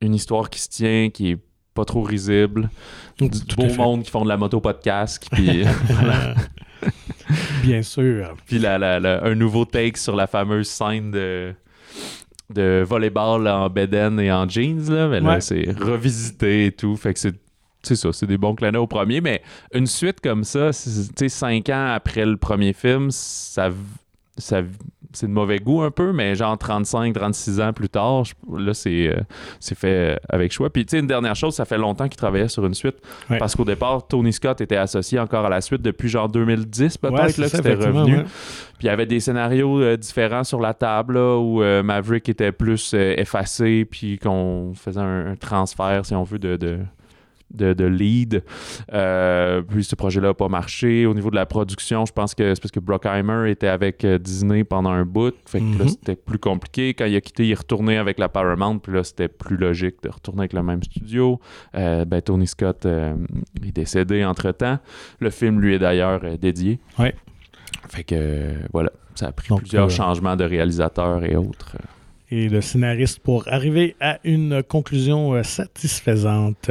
[0.00, 1.38] une histoire qui se tient, qui est
[1.74, 2.70] pas trop risible.
[3.18, 5.64] Du Tout beau monde qui font de la moto pas de casque, puis,
[7.62, 8.34] Bien sûr.
[8.46, 11.54] puis la- la- la- un nouveau take sur la fameuse scène de
[12.52, 15.40] de volleyball en beden et en jeans là, mais là Ouais.
[15.40, 17.34] c'est revisité et tout, fait que c'est
[17.82, 19.40] c'est ça, c'est des bons clins au premier, mais
[19.72, 23.70] une suite comme ça, c'est- tu sais, cinq ans après le premier film, ça,
[24.40, 24.62] ça
[25.12, 28.72] c'est de mauvais goût un peu, mais genre 35, 36 ans plus tard, je- là,
[28.74, 29.20] c'est euh,
[29.58, 30.70] c'est fait avec choix.
[30.70, 32.94] Puis, tu sais, une dernière chose, ça fait longtemps qu'il travaillait sur une suite,
[33.28, 33.38] Ouais.
[33.38, 37.12] parce qu'au départ, Tony Scott était associé encore à la suite depuis genre 2010, peut-être,
[37.14, 38.18] Ouais, là, ça, que c'était revenu.
[38.18, 38.22] ouais.
[38.22, 42.28] Puis il y avait des scénarios euh, différents sur la table là, où euh, Maverick
[42.28, 46.78] était plus euh, effacé, puis qu'on faisait un, un transfert, si on veut, de, de,
[47.52, 48.42] de, de lead.
[48.92, 51.06] Euh, puis ce projet-là n'a pas marché.
[51.06, 54.18] Au niveau de la production, je pense que c'est parce que Brockheimer était avec euh,
[54.18, 55.34] Disney pendant un bout.
[55.46, 55.88] Fait que là, Mhm.
[55.88, 56.94] c'était plus compliqué.
[56.94, 58.78] Quand il a quitté, il est retourné avec la Paramount.
[58.78, 61.40] Puis là, c'était plus logique de retourner avec le même studio.
[61.74, 63.14] Euh, ben, Tony Scott euh,
[63.66, 64.78] est décédé entre-temps.
[65.18, 66.78] Le film lui est d'ailleurs dédié.
[66.98, 67.14] Ouais.
[67.88, 71.76] Fait que voilà, ça a pris Donc, plusieurs changements de réalisateurs et autres.
[72.30, 76.70] Et le scénariste pour arriver à une conclusion satisfaisante.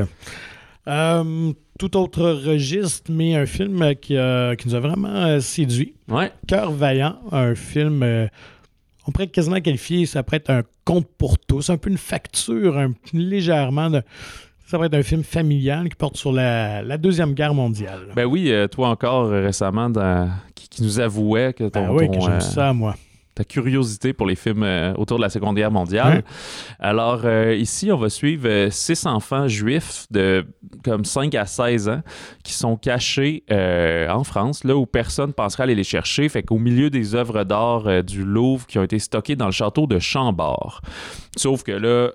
[0.87, 5.39] Euh, tout autre registre, mais un film euh, qui, a- qui nous a vraiment euh,
[5.39, 5.93] séduit.
[6.09, 8.27] Ouais, Cœur vaillant, un film, euh,
[9.07, 12.77] on pourrait quasiment qualifier, ça pourrait être un conte pour tous, un peu une facture,
[12.77, 14.01] un, légèrement de...
[14.65, 18.07] Ça pourrait être un film familial qui porte sur la, la Deuxième Guerre mondiale.
[18.15, 21.93] ben oui, euh, toi encore euh, récemment, dans- qui, qui nous avouait que ton, Ah
[21.93, 22.95] oui, ton, que j'aime euh, ça, moi.
[23.39, 26.25] Ta curiosité pour les films euh, autour de la Seconde Guerre mondiale.
[26.79, 30.45] Alors euh, ici, on va suivre euh, six enfants juifs de
[30.83, 32.01] comme 5 à 16 ans
[32.43, 36.27] qui sont cachés en France, là où personne penserait aller les chercher.
[36.27, 39.87] Fait qu'au milieu des œuvres d'art du Louvre qui ont été stockées dans le château
[39.87, 40.81] de Chambord.
[41.37, 42.11] Sauf que là,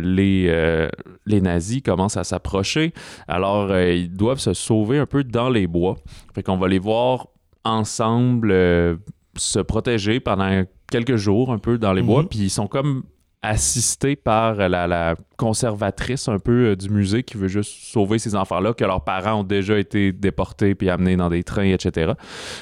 [0.00, 0.88] les,
[1.26, 2.92] les nazis commencent à s'approcher.
[3.28, 5.96] Alors, ils doivent se sauver un peu dans les bois.
[6.34, 7.26] Fait qu'on va les voir
[7.64, 8.96] ensemble euh,
[9.36, 12.22] se protéger pendant quelques jours un peu dans les bois.
[12.22, 12.28] Mhm.
[12.28, 13.02] Puis ils sont comme
[13.44, 18.36] assistés par la, la conservatrice un peu euh, du musée qui veut juste sauver ces
[18.36, 22.12] enfants-là, que leurs parents ont déjà été déportés puis amenés dans des trains, etc.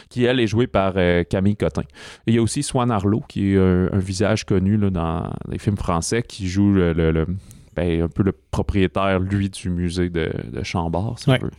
[0.09, 1.83] Qui, elle, est jouée par euh, Camille Cotin.
[2.27, 5.31] Et il y a aussi Swan Arlo, qui est un, un visage connu là, dans
[5.51, 7.27] les films français, qui joue le, le- le-
[7.77, 11.39] ben, un peu le propriétaire, lui, du musée de, de Chambord, si Ouais.
[11.43, 11.53] on veut.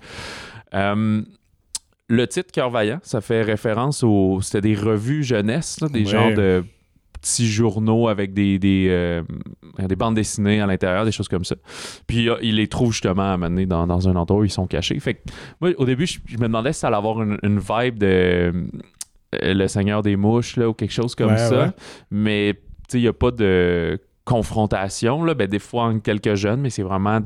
[0.73, 1.21] Euh,
[2.11, 4.39] le titre Cœur Vaillant, ça fait référence aux.
[4.41, 6.05] C'était des revues jeunesse, là, des Ouais.
[6.05, 6.63] genres de
[7.13, 9.21] petits journaux avec des, des, euh,
[9.87, 11.55] des bandes dessinées à l'intérieur, des choses comme ça.
[12.07, 14.99] Puis euh, il les trouve justement donné dans, dans un endroit où ils sont cachés.
[14.99, 15.19] Fait que
[15.61, 18.07] moi, au début, je, je me demandais si ça allait avoir une, une vibe de
[18.07, 18.51] euh,
[19.53, 21.65] Le Seigneur des Mouches là, ou quelque chose comme Ouais, ça.
[21.65, 21.71] ouais.
[22.09, 22.59] Mais tu
[22.93, 25.23] sais, il n'y a pas de confrontation.
[25.23, 25.33] Là.
[25.35, 27.19] Ben, des fois, entre quelques jeunes, mais c'est vraiment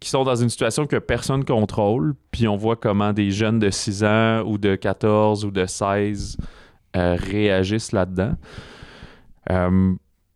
[0.00, 3.70] qui sont dans une situation que personne contrôle, puis on voit comment des jeunes de
[3.70, 6.36] 6 ans ou de 14 ou de 16
[6.96, 8.34] euh, réagissent là-dedans.
[9.50, 9.94] Euh,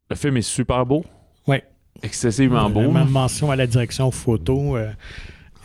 [0.09, 1.05] le film est super beau.
[1.47, 1.65] Ouais.
[2.03, 2.83] Excessivement beau.
[2.91, 4.77] Vraiment, mention à la direction photo.
[4.77, 4.91] euh,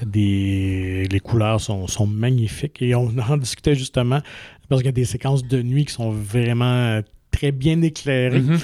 [0.06, 4.20] des, les couleurs sont, sont magnifiques et on en discutait justement
[4.68, 7.00] parce qu'il y a des séquences de nuit qui sont vraiment
[7.32, 8.42] très bien éclairées.
[8.42, 8.60] Mhm.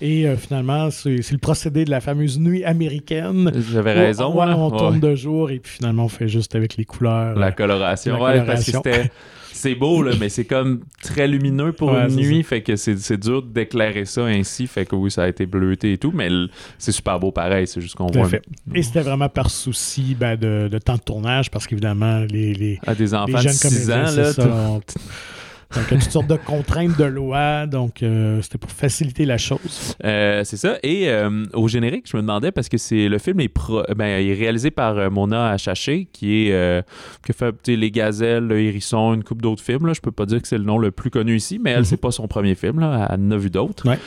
[0.00, 3.50] Et euh, finalement, c'est le procédé de la fameuse nuit américaine.
[3.72, 4.34] J'avais raison.
[4.34, 4.78] Ouais, on Ouais.
[4.78, 7.36] tourne de jour et puis finalement, on fait juste avec les couleurs.
[7.38, 8.16] La coloration.
[8.16, 9.10] La ouais, parce que c'était.
[9.52, 12.42] C'est beau, là, mais c'est comme très lumineux pour Ouais, une nuit.
[12.42, 14.66] Fait que c'est dur d'éclairer ça ainsi.
[14.66, 16.28] Fait que oui, ça a été bleuté et tout, mais
[16.76, 17.66] c'est super beau pareil.
[17.66, 18.42] C'est juste qu'on voit fait.
[18.74, 22.78] Et c'était vraiment par souci ben, de, de temps de tournage parce qu'évidemment, les, les,
[22.86, 23.94] ah, des enfants les de jeunes 6 ans.
[24.14, 24.42] Là, ça,
[25.76, 29.94] donc, toutes sortes de contraintes de loi, donc euh, c'était pour faciliter la chose.
[30.04, 30.78] Euh, c'est ça.
[30.82, 34.18] Et euh, au générique, je me demandais parce que c'est le film est, pro- ben,
[34.20, 36.84] il est réalisé par Mona Achaché, qui est
[37.24, 39.86] qui a fait Les Gazelles, Le Hérisson, une coupe d'autres films.
[39.86, 39.92] Là.
[39.94, 41.84] Je peux pas dire que c'est le nom le plus connu ici, mais elle, Mhm.
[41.84, 42.80] c'est pas son premier film.
[42.80, 43.08] Là.
[43.12, 43.88] Elle en a vu d'autres.
[43.88, 43.98] Ouais.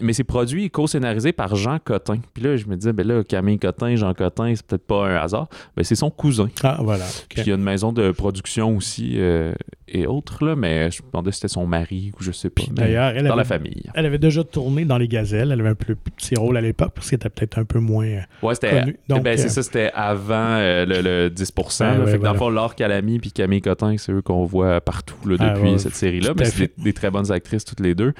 [0.00, 2.18] Mais c'est produit et co-scénarisé par Jean Cotin.
[2.34, 5.16] Puis là, je me disais, ben là, Camille Cotin, Jean Cotin, c'est peut-être pas un
[5.16, 5.48] hasard.
[5.76, 6.48] Ben, c'est son cousin.
[6.62, 7.04] Ah, voilà.
[7.28, 9.18] Puis il y a une maison de production aussi
[9.88, 12.62] et autres, là, mais je me demandais si c'était son mari ou je sais pas.
[12.70, 13.82] D'ailleurs, elle dans la avait, famille.
[13.94, 15.50] elle avait déjà tourné dans Les Gazelles.
[15.52, 18.06] Elle avait un peu petit rôle à l'époque parce qu'elle était peut-être un peu moins.
[18.06, 18.96] euh, Ouais, c'était.
[19.08, 21.80] Donc, ben, c'est euh, ça, c'était avant euh, le, le 10%.
[21.82, 22.04] Ouais, là.
[22.04, 24.80] ouais, fait que dans le fond, Laure Calamy puis Camille Cotin, c'est eux qu'on voit
[24.80, 26.32] partout là, Ah, depuis ouais, cette série-là.
[26.38, 28.12] Mais c'est des, très bonnes actrices toutes les deux.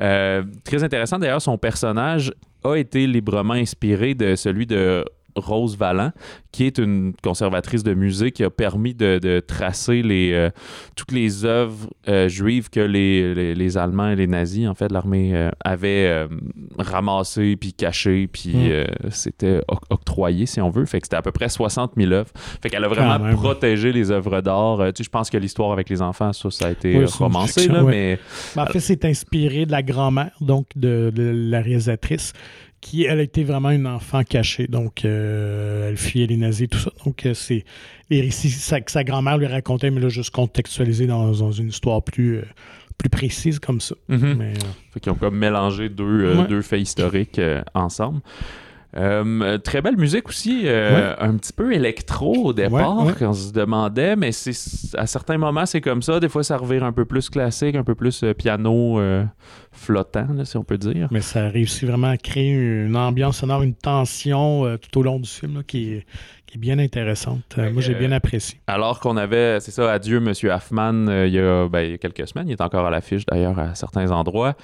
[0.00, 2.32] Euh, très intéressant d'ailleurs, son personnage
[2.64, 5.04] a été librement inspiré de celui de
[5.36, 6.12] Rose Valland,
[6.52, 10.50] qui est une conservatrice de musée qui a permis de, de tracer les, euh,
[10.96, 14.92] toutes les œuvres euh, juives que les, les, les Allemands et les nazis, en fait,
[14.92, 16.26] l'armée euh, avaient
[16.78, 18.68] ramassées, puis cachées, puis Mm.
[18.70, 20.84] euh, c'était oc- octroyé, si on veut.
[20.84, 22.30] Fait que c'était à peu près 60 000 œuvres.
[22.62, 23.34] Fait qu'elle a vraiment même.
[23.36, 24.78] protégé les œuvres d'art.
[24.94, 27.62] Tu sais, je pense que l'histoire avec les enfants, ça, ça a été Oui, romancé,
[27.62, 27.90] fiction, là, ouais.
[27.90, 28.18] mais
[28.56, 32.32] Ben, en fait, c'est inspiré de la grand-mère, donc de, de la réalisatrice,
[32.84, 34.66] qui, elle, a été vraiment une enfant cachée.
[34.66, 36.90] Donc, euh, elle fuyait les nazis, tout ça.
[37.06, 37.64] Donc, euh, c'est
[38.10, 41.68] les récits sa- que sa grand-mère lui racontait, mais là, juste contextualisé dans, dans une
[41.70, 42.42] histoire plus, euh,
[42.98, 43.94] plus précise comme ça.
[44.08, 44.18] Mais,
[44.52, 44.54] euh,
[44.92, 46.46] Fait qu'ils ont comme mélangé deux, euh, Ouais.
[46.46, 48.20] deux faits historiques euh, ensemble.
[48.96, 53.32] Euh, euh, très belle musique aussi, euh, un petit peu électro au départ, Ouais, on
[53.32, 54.52] se demandait, mais c'est
[54.96, 56.20] à certains moments c'est comme ça.
[56.20, 59.00] Des fois ça revient un peu plus classique, un peu plus euh, piano
[59.72, 61.08] flottant, là, si on peut dire.
[61.10, 65.28] mais ça réussit vraiment à créer une ambiance sonore, une tension tout au long du
[65.28, 66.04] film là, qui,
[66.54, 67.56] est, bien intéressante.
[67.58, 68.60] Euh, moi, j'ai bien apprécié.
[68.66, 71.94] Alors qu'on avait, c'est ça, Adieu Monsieur Hoffman, euh, il, y a, ben, il y
[71.94, 74.56] a quelques semaines, il est encore à l'affiche d'ailleurs à certains endroits.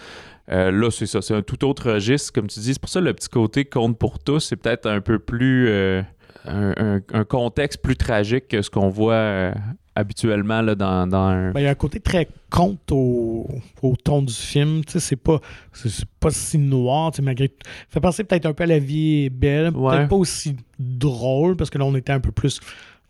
[0.51, 2.73] Euh, là, c'est ça, c'est un tout autre registre, comme tu dis.
[2.73, 5.69] C'est pour ça le petit côté compte pour tous, c'est peut-être un peu plus.
[5.69, 6.03] euh,
[6.47, 9.53] un, un- un contexte plus tragique que ce qu'on voit euh,
[9.95, 11.51] habituellement là, dans, dans un.
[11.53, 13.47] Ben, il y a un côté très conte au,
[13.83, 14.83] au ton du film.
[14.87, 15.41] C'est pas,
[15.73, 17.57] c'est, pas si noir, malgré tout.
[17.65, 19.71] Ça fait penser peut-être un peu à La vie est belle.
[19.77, 19.97] Ouais.
[19.97, 22.61] Peut-être pas aussi drôle, parce que là, on était un peu plus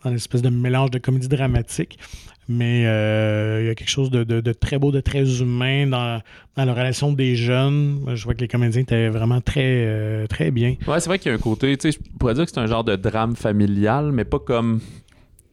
[0.02, 1.98] dans une espèce de mélange de comédie dramatique.
[2.52, 6.20] Mais euh, il y a quelque chose de, de- très beau, de très humain dans,
[6.56, 8.00] dans la relation des jeunes.
[8.12, 10.74] Je vois que les comédiens étaient vraiment très, euh, très bien.
[10.88, 12.58] Ouais, c'est vrai qu'il y a un côté, tu sais, je pourrais dire que c'est
[12.58, 14.80] un genre de drame familial, mais pas comme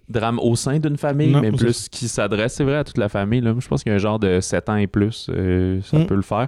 [0.10, 3.10] drame au sein d'une famille, Non, mais plus qui s'adresse, c'est vrai, à toute la
[3.10, 3.42] famille.
[3.42, 3.54] Là.
[3.60, 6.06] Je pense qu'il y a un genre de 7 ans et plus, euh, ça Mm.
[6.06, 6.48] peut le faire.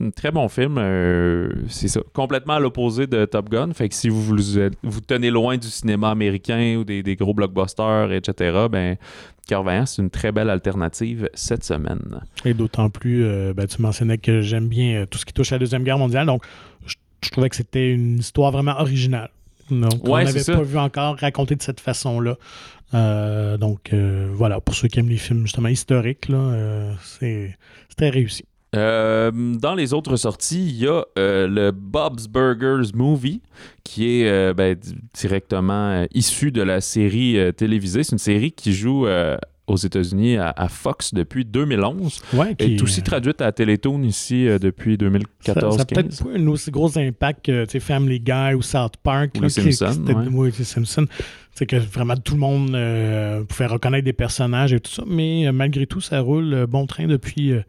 [0.00, 2.00] Un très bon film, euh, c'est ça.
[2.12, 3.72] Complètement à l'opposé de Top Gun.
[3.72, 8.12] Fait que si vous vous, tenez loin du cinéma américain ou des, des gros blockbusters,
[8.12, 8.96] etc., ben,
[9.48, 12.20] Cœur c'est une très belle alternative cette semaine.
[12.44, 15.56] Et d'autant plus, euh, ben, tu mentionnais que j'aime bien tout ce qui touche à
[15.56, 16.26] la Deuxième Guerre mondiale.
[16.26, 16.44] Donc,
[16.86, 16.94] je,
[17.24, 19.30] je trouvais que c'était une histoire vraiment originale.
[19.70, 22.36] Donc, on Ouais, n'avait pas vu encore raconter de cette façon-là.
[22.92, 27.56] Euh, donc, euh, voilà, pour ceux qui aiment les films justement historiques, là, euh, c'est
[27.96, 28.44] très réussi.
[28.76, 33.42] Euh, dans les autres sorties, il y a euh, le Bob's Burgers Movie,
[33.84, 38.04] qui est euh, ben, di- directement issu de la série télévisée.
[38.04, 39.06] C'est une série qui joue
[39.70, 44.02] aux États-Unis à, à Fox depuis 2011 Ouais, et qui, est aussi traduite à Télétoon
[44.02, 47.78] ici euh, depuis ça, 2014 ça a peut-être 15 pas un aussi gros impact que
[47.80, 49.30] Family Guy ou South Park.
[49.38, 50.26] Ou là, les qui- qui Simpsons, c'était- ouais.
[50.32, 51.06] oui, les Simpsons.
[51.54, 55.46] C'est que vraiment tout le monde euh, pouvait reconnaître des personnages et tout ça, mais
[55.46, 57.60] euh, malgré tout, ça roule euh, bon train depuis euh,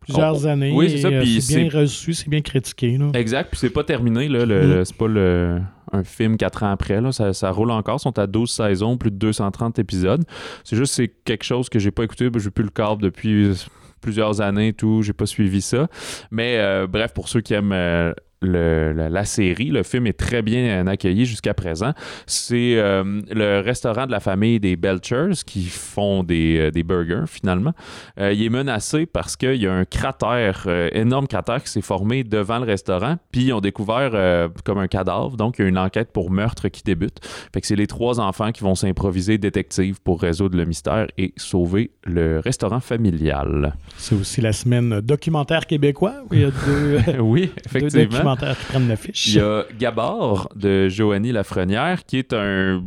[0.00, 0.72] plusieurs Oh, années.
[0.74, 2.98] oui, c'est ça, euh, c'est bien reçu, c'est bien critiqué.
[2.98, 3.10] là.
[3.14, 4.70] Exact, puis c'est pas terminé, là, le- Mm.
[4.74, 5.60] le- c'est pas le,
[5.92, 9.16] un film quatre ans après, ça, roule encore, ils sont à 12 saisons, plus de
[9.16, 10.24] 230 épisodes.
[10.64, 13.52] C'est juste c'est quelque chose que j'ai pas écouté, ben, j'ai plus le câble depuis
[14.00, 15.88] plusieurs années tout, j'ai pas suivi ça.
[16.30, 20.18] Mais euh, bref, pour ceux qui aiment euh, le- la, la série, le film est
[20.18, 21.92] très bien accueilli jusqu'à présent.
[22.26, 27.24] C'est euh, le restaurant de la famille des Belchers qui font des, euh, des burgers
[27.26, 27.72] finalement.
[28.20, 32.24] Euh, il est menacé parce qu'il y a un cratère, énorme cratère qui s'est formé
[32.24, 33.16] devant le restaurant.
[33.30, 35.36] Puis ils ont découvert comme un cadavre.
[35.36, 37.18] Donc il y a une enquête pour meurtre qui débute.
[37.52, 41.32] Fait que c'est les trois enfants qui vont s'improviser détectives pour résoudre le mystère et
[41.36, 43.74] sauver le restaurant familial.
[43.96, 48.88] C'est aussi la semaine documentaire québécois où il y a deux, oui, deux qui prennent
[48.88, 49.28] l'affiche.
[49.28, 52.82] Il y a Gabard de Joanie Lafrenière qui est un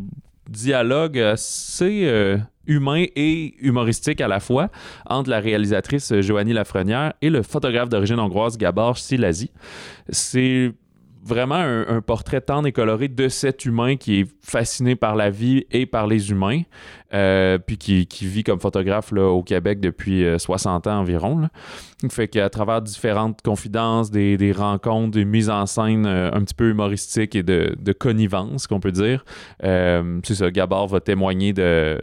[0.49, 4.69] dialogue assez euh, humain et humoristique à la fois
[5.05, 9.51] entre la réalisatrice Joanie Lafrenière et le photographe d'origine hongroise Gabor Silasi.
[10.09, 10.71] C'est
[11.25, 15.65] vraiment un, portrait tendre et coloré de cet humain qui est fasciné par la vie
[15.71, 16.61] et par les humains,
[17.13, 21.39] euh, puis qui, vit comme photographe là, au Québec depuis euh, 60 ans environ.
[21.39, 21.49] là.
[22.09, 26.69] Fait qu'à travers différentes confidences, des, rencontres, des mises en scène euh, un petit peu
[26.69, 29.25] humoristiques et de, connivence, qu'on peut dire,
[29.63, 31.99] euh, c'est ça, va témoigner de,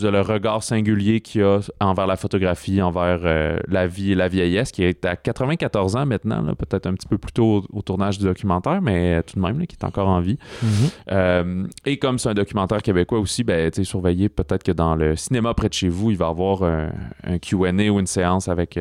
[0.00, 4.28] de le regard singulier qu'il a envers la photographie, envers euh, la vie et la
[4.28, 7.82] vieillesse, qui est à 94 ans maintenant, peut-être un petit peu plus tôt au, au
[7.82, 10.38] tournage du documentaire, mais euh, tout de même, là, qui est encore en vie.
[10.62, 10.68] Mhm.
[11.12, 15.54] Euh, et comme c'est un documentaire québécois aussi, ben, surveillez peut-être que dans le cinéma
[15.54, 16.90] près de chez vous, il va y avoir un,
[17.24, 18.78] un Q&A ou une séance avec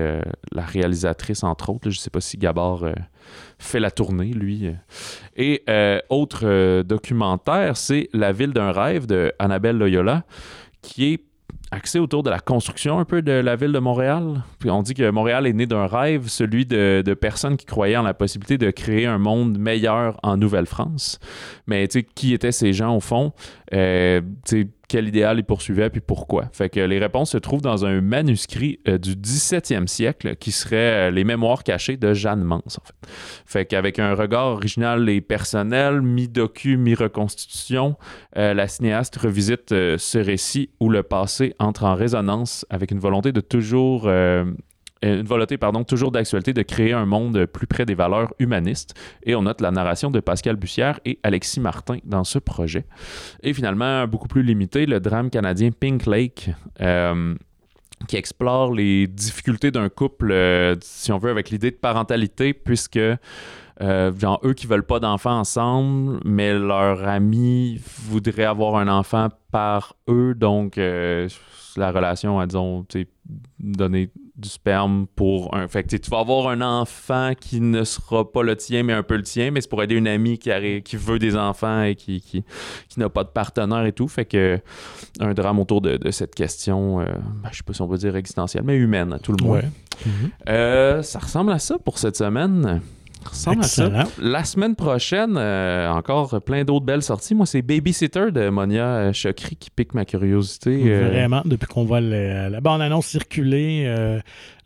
[0.51, 1.87] la réalisatrice, entre autres.
[1.87, 1.91] là.
[1.91, 2.85] Je sais pas si Gabard
[3.59, 4.69] fait la tournée, lui.
[5.35, 5.63] Et
[6.09, 10.23] autre documentaire, c'est La ville d'un rêve de Annabelle Loyola,
[10.83, 11.23] qui est
[11.71, 14.43] axé autour de la construction un peu de la ville de Montréal.
[14.59, 18.03] Puis on dit que Montréal est né d'un rêve, celui de, personnes qui croyaient en
[18.03, 21.19] la possibilité de créer un monde meilleur en Nouvelle-France.
[21.65, 23.33] Mais qui étaient ces gens au fond?
[23.73, 24.21] Euh,
[24.93, 26.49] quel idéal ils poursuivaient puis pourquoi.
[26.53, 31.07] Fait que les réponses se trouvent dans un manuscrit euh, du 17e siècle qui serait
[31.07, 32.83] euh, les mémoires cachées de Jeanne Mance, en
[33.47, 33.65] fait.
[33.65, 37.95] Qu'avec un regard original et personnel, mi-docu, mi-reconstitution,
[38.37, 43.31] euh, la cinéaste revisite ce récit où le passé entre en résonance avec une volonté
[43.31, 44.07] de toujours
[45.03, 48.93] une volonté, pardon, toujours d'actualité de créer un monde plus près des valeurs humanistes.
[49.23, 52.85] Et on note la narration de Pascal Bussière et Alexis Martin dans ce projet.
[53.41, 56.49] Et finalement, beaucoup plus limité, le drame canadien Pink Lake.
[56.81, 57.35] Euh,
[58.07, 62.97] qui explore les difficultés d'un couple, euh, si on veut, avec l'idée de parentalité, puisque
[62.97, 69.29] euh, genre eux qui veulent pas d'enfants ensemble, mais leur ami voudrait avoir un enfant
[69.51, 71.27] par eux, donc euh,
[71.75, 72.85] la relation, à, disons,
[73.59, 75.67] donner du sperme pour un.
[75.67, 79.03] Fait que tu vas avoir un enfant qui ne sera pas le tien, mais un
[79.03, 80.49] peu le tien, mais c'est pour aider une amie qui,
[80.83, 82.43] qui veut des enfants et qui, qui,
[82.89, 84.07] qui n'a pas de partenaire et tout.
[84.07, 84.59] Fait que
[85.19, 87.05] un drame autour de, de cette question, euh,
[87.43, 89.57] ben, je sais pas si on va dire existentielle, mais humaine à tout le monde.
[89.57, 89.69] Ouais.
[90.49, 92.81] Euh, ça ressemble à ça pour cette semaine.
[93.31, 93.89] À ça.
[94.21, 97.35] La semaine prochaine, euh, encore plein d'autres belles sorties.
[97.35, 100.83] Moi, c'est Babysitter de Monia euh, Chokri qui pique ma curiosité.
[100.91, 104.19] euh, Vraiment, depuis qu'on voit le- la bande-annonce circuler, euh,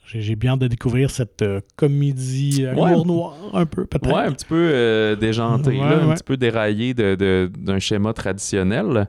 [0.06, 1.44] j'ai bien hâte de découvrir cette
[1.76, 2.72] comédie Ouais.
[2.74, 4.08] humour noir, un peu, peut-être.
[4.14, 8.14] Ouais, un petit peu déjanté, Ouais, là, un petit peu déraillé de- de- d'un schéma
[8.14, 9.08] traditionnel.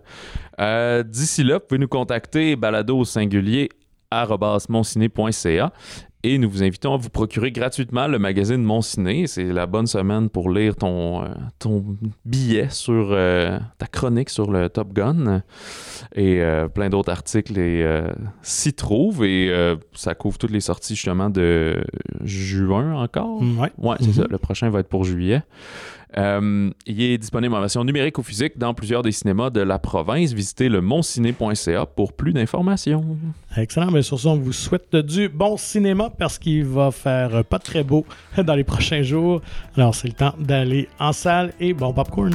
[0.58, 3.68] D'ici là, vous pouvez nous contacter balado au singulier
[4.10, 5.72] arobase monciné.ca
[6.24, 9.26] et nous vous invitons à vous procurer gratuitement le magazine Mon Ciné.
[9.28, 11.84] C'est la bonne semaine pour lire ton, euh, ton
[12.24, 15.42] billet sur euh, ta chronique sur le Top Gun
[16.16, 17.84] et euh, plein d'autres articles et,
[18.42, 19.52] s'y trouvent et
[19.94, 21.82] ça couvre toutes les sorties justement de
[22.24, 23.40] juin encore.
[23.42, 23.72] Mm, ouais.
[23.78, 24.12] Ouais, c'est Mhm.
[24.14, 24.24] ça.
[24.28, 25.42] Le prochain va être pour juillet.
[26.16, 29.78] Euh, il est disponible en version numérique ou physique dans plusieurs des cinémas de la
[29.78, 30.32] province.
[30.32, 33.04] Visitez le monciné.ca pour plus d'informations.
[33.56, 33.90] Excellent.
[33.90, 37.84] Mais sur ça, on vous souhaite du bon cinéma parce qu'il va faire pas très
[37.84, 38.06] beau
[38.38, 39.42] dans les prochains jours.
[39.76, 42.32] Alors, c'est le temps d'aller en salle et bon popcorn.